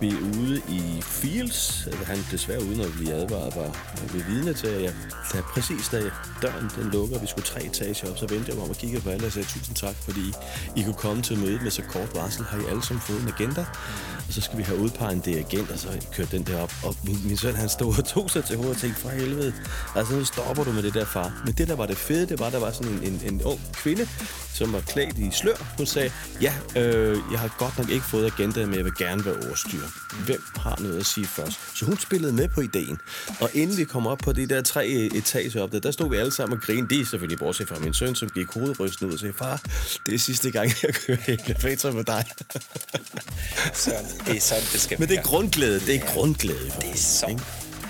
vi 0.00 0.08
er 0.08 0.20
ude 0.38 0.62
i 0.68 1.02
Fields, 1.02 1.86
at 1.86 2.06
han 2.06 2.18
desværre 2.30 2.62
uden 2.62 2.80
at 2.80 2.92
blive 2.92 3.12
advaret, 3.12 3.56
var 3.56 3.76
vi 4.12 4.22
vidne 4.32 4.52
til, 4.54 4.66
at 4.66 4.82
jeg, 4.82 4.94
da 5.32 5.40
præcis 5.40 5.88
da 5.88 6.10
døren 6.42 6.70
den 6.76 6.90
lukker, 6.90 7.18
vi 7.18 7.26
skulle 7.26 7.44
tre 7.44 7.64
etager 7.64 8.10
op, 8.10 8.18
så 8.18 8.26
vendte 8.26 8.48
jeg 8.48 8.54
mig 8.56 8.64
om 8.64 8.70
og 8.70 8.76
kiggede 8.76 9.02
på 9.02 9.10
alle 9.10 9.26
og 9.26 9.32
sagde 9.32 9.48
tusind 9.48 9.76
tak, 9.76 9.94
fordi 10.04 10.32
I 10.76 10.82
kunne 10.82 10.94
komme 10.94 11.22
til 11.22 11.38
mødet 11.38 11.62
med 11.62 11.70
så 11.70 11.82
kort 11.82 12.14
varsel. 12.14 12.44
Har 12.44 12.58
I 12.58 12.64
alle 12.70 12.82
sammen 12.82 13.00
fået 13.00 13.20
en 13.20 13.28
agenda? 13.28 13.64
Og 14.28 14.32
så 14.34 14.40
skal 14.40 14.58
vi 14.58 14.62
have 14.62 14.78
udpeget 14.78 15.12
en 15.12 15.20
dirigent, 15.20 15.70
og 15.70 15.78
så 15.78 15.88
kørte 16.12 16.36
den 16.36 16.46
der 16.46 16.60
op. 16.60 16.72
Og 16.84 16.96
min, 17.04 17.18
min 17.24 17.36
søn, 17.36 17.54
han 17.54 17.68
stod 17.68 17.98
og 17.98 18.04
tog 18.04 18.30
sig 18.30 18.44
til 18.44 18.56
hovedet 18.56 18.74
og 18.74 18.80
tænkte, 18.80 19.00
for 19.00 19.08
helvede, 19.08 19.54
altså 19.94 20.11
nu 20.12 20.24
stopper 20.24 20.64
du 20.64 20.72
med 20.72 20.82
det 20.82 20.94
der 20.94 21.04
far. 21.04 21.42
Men 21.44 21.54
det, 21.54 21.68
der 21.68 21.76
var 21.76 21.86
det 21.86 21.96
fede, 21.96 22.26
det 22.26 22.38
var, 22.38 22.50
der 22.50 22.58
var 22.58 22.70
sådan 22.70 22.92
en, 22.92 23.02
en, 23.02 23.20
en 23.34 23.42
ung 23.42 23.60
kvinde, 23.72 24.08
som 24.54 24.72
var 24.72 24.80
klædt 24.80 25.18
i 25.18 25.30
slør. 25.32 25.74
Hun 25.76 25.86
sagde, 25.86 26.12
ja, 26.40 26.54
øh, 26.76 27.18
jeg 27.32 27.40
har 27.40 27.54
godt 27.58 27.78
nok 27.78 27.88
ikke 27.88 28.04
fået 28.04 28.26
agenda, 28.26 28.66
men 28.66 28.74
jeg 28.74 28.84
vil 28.84 28.94
gerne 28.98 29.24
være 29.24 29.34
overstyr. 29.34 29.80
Hvem 30.26 30.42
har 30.56 30.76
noget 30.80 31.00
at 31.00 31.06
sige 31.06 31.26
først? 31.26 31.78
Så 31.78 31.84
hun 31.84 31.98
spillede 31.98 32.32
med 32.32 32.48
på 32.48 32.60
ideen. 32.60 32.98
Og 33.40 33.50
inden 33.54 33.76
vi 33.76 33.84
kom 33.84 34.06
op 34.06 34.18
på 34.18 34.32
de 34.32 34.46
der 34.46 34.62
tre 34.62 34.86
etager 34.88 35.62
op 35.62 35.72
der, 35.72 35.80
der 35.80 35.90
stod 35.90 36.10
vi 36.10 36.16
alle 36.16 36.32
sammen 36.32 36.58
og 36.58 36.64
grinede. 36.64 36.88
Det 36.88 37.00
er 37.00 37.06
selvfølgelig 37.06 37.38
bortset 37.38 37.68
fra 37.68 37.76
min 37.80 37.94
søn, 37.94 38.14
som 38.14 38.28
gik 38.28 38.46
hovedrysten 38.54 39.06
ud 39.06 39.12
og 39.12 39.18
sagde, 39.18 39.34
far, 39.34 39.60
det 40.06 40.14
er 40.14 40.18
sidste 40.18 40.50
gang, 40.50 40.70
jeg 40.82 40.94
kører 40.94 41.18
elevator 41.28 41.90
med 41.90 42.04
dig. 42.04 42.24
så 43.74 43.90
det 44.26 44.36
er 44.36 44.40
sådan, 44.40 44.64
det 44.72 44.80
skal 44.80 45.00
Men 45.00 45.08
det 45.08 45.18
er 45.18 45.22
grundglæde. 45.22 45.80
Det 45.80 45.94
er 45.94 46.06
grundglæde. 46.14 46.72
Det 46.80 46.90
er 46.90 46.96
sådan. 46.96 47.40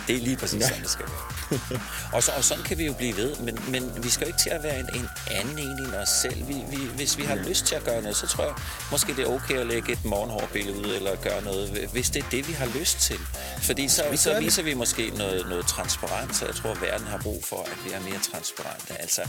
Det 0.09 0.17
er 0.17 0.21
lige 0.21 0.37
præcis 0.37 0.61
ja. 0.61 0.69
sådan, 0.69 0.83
det 0.83 0.91
skal 0.91 1.05
være. 1.07 1.42
og, 2.15 2.23
så, 2.23 2.33
og 2.37 2.45
sådan 2.45 2.65
kan 2.65 2.79
vi 2.79 2.87
jo 2.87 2.93
blive 2.93 3.17
ved, 3.17 3.37
men, 3.37 3.59
men 3.69 4.05
vi 4.05 4.09
skal 4.11 4.25
jo 4.25 4.27
ikke 4.27 4.39
til 4.39 4.51
at 4.51 4.63
være 4.63 4.79
en, 4.81 4.87
en 4.95 5.09
anden 5.31 5.59
en 5.59 5.79
end 5.79 5.95
os 5.95 6.09
selv. 6.09 6.49
Vi, 6.49 6.55
vi, 6.55 6.77
hvis 6.97 7.19
vi 7.19 7.23
har 7.23 7.35
mm. 7.35 7.43
lyst 7.49 7.67
til 7.67 7.75
at 7.75 7.85
gøre 7.85 8.03
noget, 8.03 8.17
så 8.17 8.27
tror 8.27 8.45
jeg 8.45 8.55
måske 8.91 9.17
det 9.17 9.25
er 9.25 9.31
okay 9.31 9.59
at 9.59 9.67
lægge 9.67 9.93
et 9.93 10.05
morgenhårbillede 10.05 10.79
ud, 10.79 10.95
eller 10.97 11.17
gøre 11.17 11.43
noget, 11.43 11.89
hvis 11.93 12.11
det 12.11 12.23
er 12.23 12.31
det, 12.31 12.49
vi 12.49 12.53
har 12.53 12.69
lyst 12.79 12.99
til. 12.99 13.19
Fordi 13.59 13.89
så, 13.89 14.03
så 14.15 14.41
viser 14.41 14.63
vi 14.63 14.75
måske 14.75 15.13
noget, 15.17 15.47
noget 15.49 15.67
transparens, 15.67 16.43
og 16.43 16.49
jeg 16.49 16.57
tror, 16.57 16.71
at 16.71 16.83
verden 16.83 17.07
har 17.07 17.19
brug 17.19 17.45
for, 17.45 17.63
at 17.73 17.79
vi 17.85 17.91
er 17.93 18.01
mere 18.01 18.21
transparente. 18.33 19.01
Altså, 19.01 19.23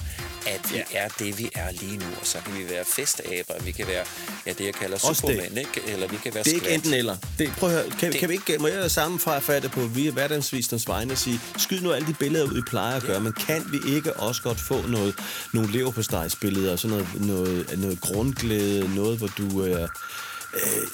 at 0.48 0.72
vi 0.72 0.78
ja. 0.78 0.84
er 0.94 1.08
det, 1.20 1.40
vi 1.40 1.50
er 1.56 1.72
lige 1.72 1.98
nu, 1.98 2.06
og 2.22 2.28
så 2.28 2.38
kan 2.46 2.54
vi 2.58 2.70
være 2.70 2.86
festaber, 2.86 3.54
vi 3.64 3.72
kan 3.72 3.88
være, 3.88 4.06
ja, 4.46 4.54
det 4.54 4.66
jeg 4.66 4.74
kalder 4.74 4.98
supermænd, 4.98 5.58
ikke? 5.58 5.82
eller 5.88 6.08
vi 6.08 6.18
kan 6.24 6.34
være 6.34 6.44
Det 6.44 6.52
er 6.52 6.56
ikke 6.56 6.74
enten 6.74 6.94
eller. 6.94 7.18
Det, 7.40 7.54
prøv 7.58 7.70
at 7.70 7.76
høre, 7.76 7.90
kan, 8.00 8.12
det, 8.12 8.20
kan 8.20 8.30
vi 8.30 8.34
ikke, 8.34 8.58
må 8.58 8.68
jeg 8.68 8.92
sammenfatte 8.92 9.70
på 9.70 9.82
vi 9.82 10.08
er 10.08 10.12
hverdagsvisens 10.12 10.88
vegne 10.88 11.14
og 11.14 11.18
sige, 11.18 11.42
skyd 11.58 11.82
nu 11.82 11.92
alle 11.92 12.08
de 12.08 12.13
billeder 12.20 12.46
ud, 12.46 12.58
I 12.58 12.62
plejer 12.62 12.96
at 12.96 13.04
gøre, 13.04 13.20
men 13.20 13.34
kan 13.34 13.66
vi 13.72 13.96
ikke 13.96 14.14
også 14.14 14.42
godt 14.42 14.60
få 14.60 14.88
noget, 14.88 15.16
nogle 15.54 15.72
leverpostejsbilleder, 15.72 16.76
sådan 16.76 16.98
noget, 16.98 17.26
noget, 17.28 17.80
noget 17.80 18.02
grundglæde, 18.02 18.96
noget, 18.96 19.18
hvor 19.18 19.28
du 19.28 19.60
er, 19.60 19.88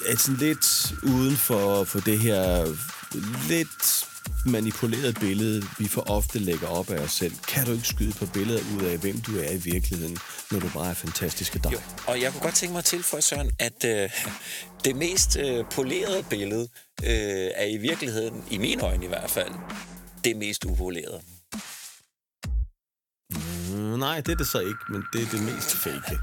er 0.06 0.16
sådan 0.16 0.40
lidt 0.40 0.94
uden 1.02 1.36
for, 1.36 1.84
for 1.84 2.00
det 2.00 2.18
her 2.18 2.66
lidt 3.48 4.06
manipuleret 4.46 5.18
billede, 5.20 5.62
vi 5.78 5.88
for 5.88 6.10
ofte 6.10 6.38
lægger 6.38 6.68
op 6.68 6.90
af 6.90 6.98
os 6.98 7.12
selv. 7.12 7.34
Kan 7.48 7.66
du 7.66 7.72
ikke 7.72 7.88
skyde 7.88 8.12
på 8.12 8.26
billeder 8.26 8.60
ud 8.76 8.82
af, 8.82 8.98
hvem 8.98 9.20
du 9.20 9.38
er 9.38 9.50
i 9.50 9.56
virkeligheden, 9.56 10.18
når 10.50 10.60
du 10.60 10.68
bare 10.74 10.90
er 10.90 10.94
fantastiske 10.94 11.58
dig? 11.64 11.72
Jo, 11.72 11.78
og 12.06 12.20
jeg 12.20 12.32
kunne 12.32 12.42
godt 12.42 12.54
tænke 12.54 12.74
mig 12.74 12.84
til 12.84 13.02
for 13.02 13.20
Søren, 13.20 13.50
at 13.58 13.84
øh, 13.84 14.10
det 14.84 14.96
mest 14.96 15.36
øh, 15.36 15.64
polerede 15.70 16.22
billede 16.30 16.68
øh, 17.04 17.50
er 17.54 17.66
i 17.66 17.76
virkeligheden, 17.76 18.44
i 18.50 18.58
mine 18.58 18.82
øjne 18.82 19.04
i 19.04 19.08
hvert 19.08 19.30
fald, 19.30 19.50
det 20.24 20.36
mest 20.36 20.64
upolerede. 20.64 21.22
Mm, 23.70 23.98
nej, 23.98 24.20
det 24.20 24.32
er 24.32 24.36
det 24.36 24.46
så 24.46 24.60
ikke, 24.60 24.84
men 24.88 25.04
det 25.12 25.22
er 25.22 25.30
det 25.30 25.42
mest 25.42 25.76
fake. 25.76 26.18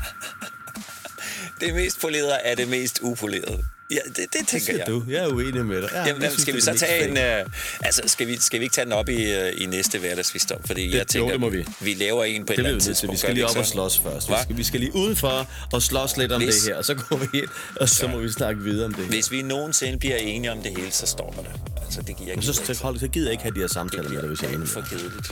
det 1.62 1.74
mest 1.74 2.02
polerede 2.02 2.34
er 2.34 2.56
det 2.56 2.68
mest 2.68 3.00
upolerede. 3.04 3.64
Ja, 3.91 4.00
det, 4.15 4.26
det 4.34 4.47
tænker 4.47 4.71
det 4.71 4.80
jeg. 4.80 4.88
du. 4.88 5.04
Jeg 5.10 5.23
er 5.23 5.28
uenig 5.28 5.65
med 5.65 5.82
dig. 5.82 5.89
Ja, 5.93 6.06
Jamen, 6.08 6.21
synes, 6.21 6.41
skal 6.41 6.56
vi 6.56 6.62
så 6.62 6.73
tage 6.78 7.10
en... 7.10 7.43
Uh, 7.43 7.52
altså, 7.82 8.02
skal 8.06 8.28
vi, 8.28 8.38
skal 8.39 8.60
vi 8.60 8.63
ikke 8.63 8.73
tage 8.73 8.86
den 8.86 8.93
op 8.93 9.10
i, 9.10 9.15
uh, 9.15 9.62
i 9.62 9.65
næste 9.65 10.00
hverdagsvisdom? 10.00 10.63
Fordi 10.65 10.88
det, 10.88 10.93
jeg 10.97 11.08
tænker, 11.08 11.28
jo, 11.28 11.32
det 11.32 11.39
må 11.39 11.50
vi. 11.50 11.65
vi 11.82 11.93
laver 11.93 12.23
en 12.23 12.45
på 12.45 12.45
det 12.45 12.54
et 12.54 12.58
eller 12.58 12.69
andet 12.69 12.84
tidspunkt. 12.84 13.13
Vi 13.13 13.17
skal 13.17 13.34
lige 13.34 13.45
op 13.47 13.58
og 13.58 13.65
slås 13.65 14.00
først. 14.00 14.30
Vi 14.30 14.34
skal, 14.43 14.58
vi 14.58 14.63
skal 14.63 14.80
lige 14.80 14.95
udenfor 14.95 15.50
og 15.73 15.82
slås 15.82 16.17
lidt 16.17 16.32
om 16.32 16.43
Hvis, 16.43 16.56
det 16.56 16.71
her, 16.71 16.78
og 16.78 16.86
så 16.86 16.95
går 16.95 17.17
vi 17.17 17.28
ind, 17.34 17.47
og 17.76 17.89
så 17.89 18.08
må 18.08 18.17
vi 18.17 18.32
snakke 18.32 18.62
videre 18.62 18.86
om 18.86 18.93
det 18.93 19.04
her. 19.04 19.10
Hvis 19.10 19.32
vi 19.32 19.41
nogensinde 19.41 20.00
bliver 20.00 20.17
enige 20.17 20.52
om 20.52 20.62
det 20.62 20.71
hele, 20.78 20.91
så 20.91 21.06
stopper 21.06 21.41
det. 21.41 21.52
Altså, 21.86 22.02
det 22.02 22.17
giver 22.17 22.32
ikke 22.32 22.45
så, 22.45 22.54
så, 22.54 22.80
hold, 22.84 23.00
så 23.00 23.08
gider 23.08 23.28
jeg 23.28 23.32
ikke 23.32 23.43
have 23.43 23.56
de 23.56 23.60
her 23.60 23.67
samtaler 23.67 24.10
med 24.10 24.19
dig, 24.21 24.28
hvis 24.28 24.41
jeg 24.41 24.52
er 24.52 24.56
enig 24.56 24.67
for 24.67 24.82
kedeligt. 24.82 25.32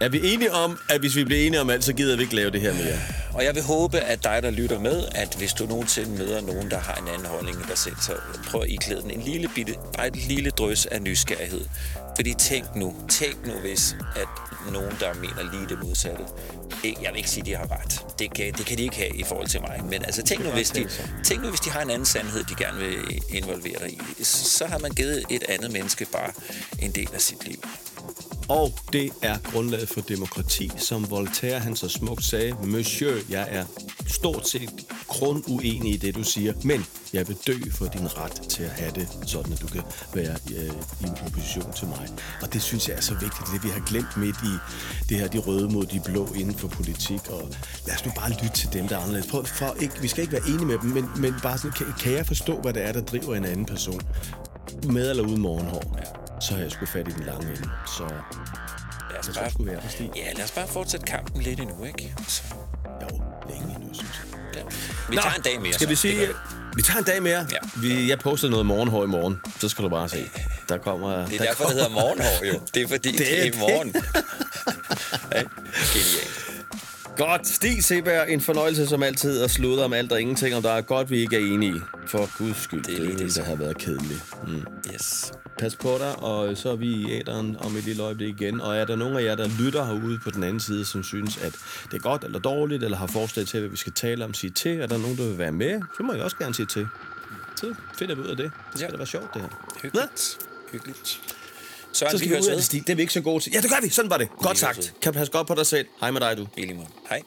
Er 0.00 0.08
vi 0.08 0.20
enige 0.34 0.52
om, 0.52 0.78
at 0.88 1.00
hvis 1.00 1.16
vi 1.16 1.24
bliver 1.24 1.46
enige 1.46 1.60
om 1.60 1.70
alt, 1.70 1.84
så 1.84 1.92
gider 1.92 2.16
vi 2.16 2.22
ikke 2.22 2.34
lave 2.36 2.50
det 2.50 2.60
her 2.60 2.74
mere? 2.74 2.98
Og 3.34 3.44
jeg 3.44 3.54
vil 3.54 3.62
håbe, 3.62 4.00
at 4.00 4.24
dig, 4.24 4.42
der 4.42 4.50
lytter 4.50 4.78
med, 4.78 5.04
at 5.14 5.34
hvis 5.34 5.52
du 5.52 5.66
nogensinde 5.66 6.10
møder 6.10 6.40
nogen, 6.40 6.70
der 6.70 6.78
har 6.78 6.94
en 6.94 7.08
anden 7.08 7.26
holdning 7.26 7.56
end 7.56 7.66
dig 7.66 7.78
selv, 7.78 7.96
så 8.00 8.12
prøv 8.50 8.60
at 8.62 8.68
iklæde 8.68 9.02
den 9.02 9.10
en 9.10 9.20
lille 9.20 9.48
bitte, 9.54 9.74
bare 9.96 10.06
et 10.06 10.16
lille 10.16 10.50
drøs 10.50 10.86
af 10.86 11.02
nysgerrighed. 11.02 11.64
Fordi 12.16 12.34
tænk 12.34 12.76
nu, 12.76 12.94
tænk 13.10 13.46
nu 13.46 13.52
hvis, 13.52 13.96
at 14.16 14.28
nogen, 14.72 14.96
der 15.00 15.14
mener 15.14 15.52
lige 15.52 15.68
det 15.68 15.78
modsatte, 15.82 16.24
jeg 16.84 17.10
vil 17.10 17.16
ikke 17.16 17.30
sige, 17.30 17.40
at 17.40 17.46
de 17.46 17.56
har 17.56 17.80
ret. 17.80 18.18
Det 18.18 18.34
kan, 18.34 18.52
det 18.52 18.66
kan 18.66 18.78
de 18.78 18.82
ikke 18.82 18.96
have 18.96 19.16
i 19.16 19.22
forhold 19.22 19.46
til 19.46 19.60
mig. 19.60 19.80
Men 19.84 20.04
altså, 20.04 20.22
tænk 20.22 20.44
nu, 20.44 20.50
hvis 20.50 20.70
de, 20.70 20.88
tænk 21.24 21.42
nu, 21.42 21.48
hvis 21.48 21.60
de 21.60 21.70
har 21.70 21.82
en 21.82 21.90
anden 21.90 22.06
sandhed, 22.06 22.44
de 22.44 22.54
gerne 22.54 22.78
vil 22.78 23.22
involvere 23.28 23.78
dig 23.78 23.92
i. 23.92 24.24
Så 24.24 24.66
har 24.66 24.78
man 24.78 24.90
givet 24.90 25.24
et 25.30 25.44
andet 25.48 25.72
menneske 25.72 26.06
bare 26.12 26.32
en 26.78 26.90
del 26.90 27.08
af 27.14 27.20
sit 27.20 27.46
liv. 27.46 27.62
Og 28.52 28.72
det 28.92 29.10
er 29.22 29.38
grundlaget 29.52 29.88
for 29.88 30.00
demokrati, 30.00 30.70
som 30.76 31.10
Voltaire 31.10 31.58
han 31.58 31.76
så 31.76 31.88
smukt 31.88 32.24
sagde, 32.24 32.54
Monsieur, 32.64 33.16
jeg 33.30 33.48
er 33.50 33.64
stort 34.06 34.48
set 34.48 34.70
grunduenig 35.08 35.94
i 35.94 35.96
det, 35.96 36.14
du 36.14 36.22
siger, 36.22 36.52
men 36.64 36.86
jeg 37.12 37.28
vil 37.28 37.36
dø 37.46 37.52
for 37.70 37.86
din 37.86 38.18
ret 38.18 38.32
til 38.32 38.62
at 38.62 38.70
have 38.70 38.92
det, 38.94 39.08
sådan 39.26 39.52
at 39.52 39.60
du 39.60 39.66
kan 39.66 39.82
være 40.14 40.36
øh, 40.56 40.72
i 41.00 41.04
en 41.04 41.16
opposition 41.26 41.72
til 41.72 41.88
mig. 41.88 42.08
Og 42.42 42.52
det 42.52 42.62
synes 42.62 42.88
jeg 42.88 42.96
er 42.96 43.00
så 43.00 43.14
vigtigt, 43.14 43.48
det 43.52 43.64
vi 43.64 43.68
har 43.68 43.84
glemt 43.86 44.16
midt 44.16 44.36
i 44.44 44.54
det 45.08 45.18
her, 45.18 45.28
de 45.28 45.38
røde 45.38 45.68
mod 45.68 45.86
de 45.86 46.00
blå 46.04 46.26
inden 46.32 46.54
for 46.54 46.68
politik, 46.68 47.20
og 47.30 47.50
lad 47.86 47.94
os 47.94 48.04
nu 48.06 48.12
bare 48.16 48.30
lytte 48.30 48.56
til 48.56 48.72
dem, 48.72 48.88
der 48.88 48.96
er 48.96 49.00
anderledes. 49.00 49.26
Prøv, 49.26 49.44
for 49.44 49.76
ikke, 49.80 50.00
vi 50.00 50.08
skal 50.08 50.22
ikke 50.22 50.32
være 50.32 50.48
enige 50.48 50.66
med 50.66 50.78
dem, 50.78 50.90
men, 50.90 51.08
men 51.16 51.34
bare 51.42 51.58
sådan, 51.58 51.72
kan, 51.72 51.86
kan 52.00 52.12
jeg 52.12 52.26
forstå, 52.26 52.60
hvad 52.60 52.72
det 52.72 52.82
er, 52.86 52.92
der 52.92 53.00
driver 53.00 53.34
en 53.34 53.44
anden 53.44 53.66
person? 53.66 54.00
Med 54.82 55.10
eller 55.10 55.24
uden 55.24 55.40
morgenhår? 55.40 56.21
Så 56.42 56.54
har 56.54 56.62
jeg 56.62 56.70
sgu 56.70 56.86
fat 56.86 57.08
i 57.08 57.10
den 57.10 57.24
lange 57.24 57.46
ende. 57.46 57.70
Så 57.96 58.02
lad 59.10 59.18
os 59.18 59.38
bare, 59.38 59.50
skulle 59.50 59.72
være 59.72 59.80
der, 59.98 60.04
Ja, 60.16 60.32
lad 60.32 60.44
os 60.44 60.50
bare 60.50 60.68
fortsætte 60.68 61.06
kampen 61.06 61.42
lidt 61.42 61.60
endnu, 61.60 61.84
ikke? 61.84 62.14
Så. 62.28 62.42
Jo, 63.02 63.22
længe 63.50 63.74
endnu, 63.76 63.94
synes 63.94 64.10
jeg. 64.32 64.40
Ja. 64.54 64.60
Vi 65.10 65.16
tager 65.16 65.34
en 65.34 65.42
dag 65.42 65.60
mere, 65.60 65.72
Skal 65.72 65.88
vi 65.88 65.94
så. 65.94 66.08
Det 66.08 66.16
sige... 66.16 66.28
Vi 66.76 66.82
tager 66.82 66.98
en 66.98 67.04
dag 67.04 67.22
mere. 67.22 67.46
Ja. 67.52 67.56
Vi, 67.80 68.08
jeg 68.10 68.18
poster 68.18 68.48
noget 68.48 68.66
morgenhår 68.66 69.04
i 69.04 69.06
morgen. 69.06 69.40
Så 69.60 69.68
skal 69.68 69.84
du 69.84 69.88
bare 69.88 70.08
se. 70.08 70.30
Der 70.68 70.78
kommer... 70.78 71.16
Det 71.16 71.34
er 71.34 71.38
der 71.38 71.44
derfor, 71.44 71.64
det 71.64 71.72
hedder 71.74 71.88
morgenhår, 71.88 72.46
jo. 72.46 72.60
Det 72.74 72.82
er 72.82 72.88
fordi, 72.88 73.10
det, 73.18 73.18
det 73.18 73.40
er 73.40 73.44
i 73.44 73.58
morgen. 73.58 73.92
genialt. 75.92 76.51
Godt. 77.16 77.46
Stig 77.46 77.84
Seberg, 77.84 78.30
en 78.30 78.40
fornøjelse 78.40 78.86
som 78.86 79.02
altid 79.02 79.42
at 79.42 79.50
sludre 79.50 79.84
om 79.84 79.92
alt 79.92 80.12
og 80.12 80.20
ingenting, 80.20 80.54
om 80.54 80.62
der 80.62 80.70
er 80.70 80.80
godt, 80.80 81.10
vi 81.10 81.18
ikke 81.18 81.36
er 81.36 81.40
enige. 81.54 81.80
For 82.06 82.38
guds 82.38 82.56
skyld, 82.56 82.84
Det 82.84 82.94
er 82.94 82.98
det, 83.00 83.08
det, 83.10 83.18
det, 83.18 83.34
det 83.36 83.44
har 83.44 83.54
været 83.56 83.78
kedeligt. 83.78 84.24
Mm. 84.46 84.62
Yes. 84.94 85.32
Pas 85.58 85.76
på 85.76 85.96
dig, 85.98 86.18
og 86.18 86.56
så 86.56 86.70
er 86.70 86.76
vi 86.76 86.86
i 86.86 87.12
æderen 87.12 87.56
om 87.60 87.76
et 87.76 87.84
lille 87.84 88.02
øjeblik 88.02 88.40
igen. 88.40 88.60
Og 88.60 88.76
er 88.76 88.84
der 88.84 88.96
nogen 88.96 89.16
af 89.16 89.22
jer, 89.24 89.34
der 89.34 89.48
lytter 89.60 89.84
herude 89.84 90.18
på 90.24 90.30
den 90.30 90.42
anden 90.42 90.60
side, 90.60 90.84
som 90.84 91.02
synes, 91.02 91.38
at 91.38 91.52
det 91.84 91.94
er 91.94 91.98
godt 92.02 92.24
eller 92.24 92.38
dårligt, 92.38 92.84
eller 92.84 92.96
har 92.96 93.06
forslag 93.06 93.46
til, 93.46 93.60
hvad 93.60 93.70
vi 93.70 93.76
skal 93.76 93.92
tale 93.92 94.24
om, 94.24 94.34
sige 94.34 94.50
til, 94.50 94.80
er 94.80 94.86
der 94.86 94.98
nogen, 94.98 95.16
der 95.16 95.28
vil 95.28 95.38
være 95.38 95.52
med, 95.52 95.80
så 95.96 96.02
må 96.02 96.12
jeg 96.12 96.22
også 96.22 96.36
gerne 96.36 96.54
sige 96.54 96.66
til. 96.66 96.88
Så 97.56 97.74
finder 97.98 98.14
vi 98.14 98.20
ud 98.22 98.26
af 98.26 98.36
det. 98.36 98.44
Det 98.72 98.78
skal 98.78 98.86
Ja. 98.86 98.90
da 98.92 98.96
være 98.96 99.06
sjovt, 99.06 99.34
det 99.34 99.42
her. 99.42 99.48
Hyggeligt. 99.82 100.38
Hyggeligt. 100.72 101.20
Så 101.92 101.98
Søren, 101.98 102.12
vi 102.12 102.18
skal 102.18 102.28
vi 102.28 102.34
høres 102.34 102.46
ud 102.46 102.50
af 102.50 102.56
det. 102.56 102.72
Det 102.86 102.90
er 102.90 102.94
vi 102.94 103.02
ikke 103.02 103.12
så 103.12 103.20
gode 103.20 103.40
til. 103.40 103.52
Ja, 103.52 103.60
det 103.60 103.70
gør 103.70 103.76
vi. 103.82 103.88
Sådan 103.88 104.10
var 104.10 104.16
det. 104.18 104.28
Godt 104.38 104.58
sagt. 104.58 104.94
Kan 105.02 105.12
passe 105.12 105.32
godt 105.32 105.46
på 105.46 105.54
dig 105.54 105.66
selv. 105.66 105.86
Hej 106.00 106.10
med 106.10 106.20
dig, 106.20 106.36
du. 106.36 106.46
I 106.56 106.60
lige 106.60 106.74
måde. 106.74 106.88
Hej. 107.08 107.22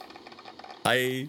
Hej. 0.86 1.28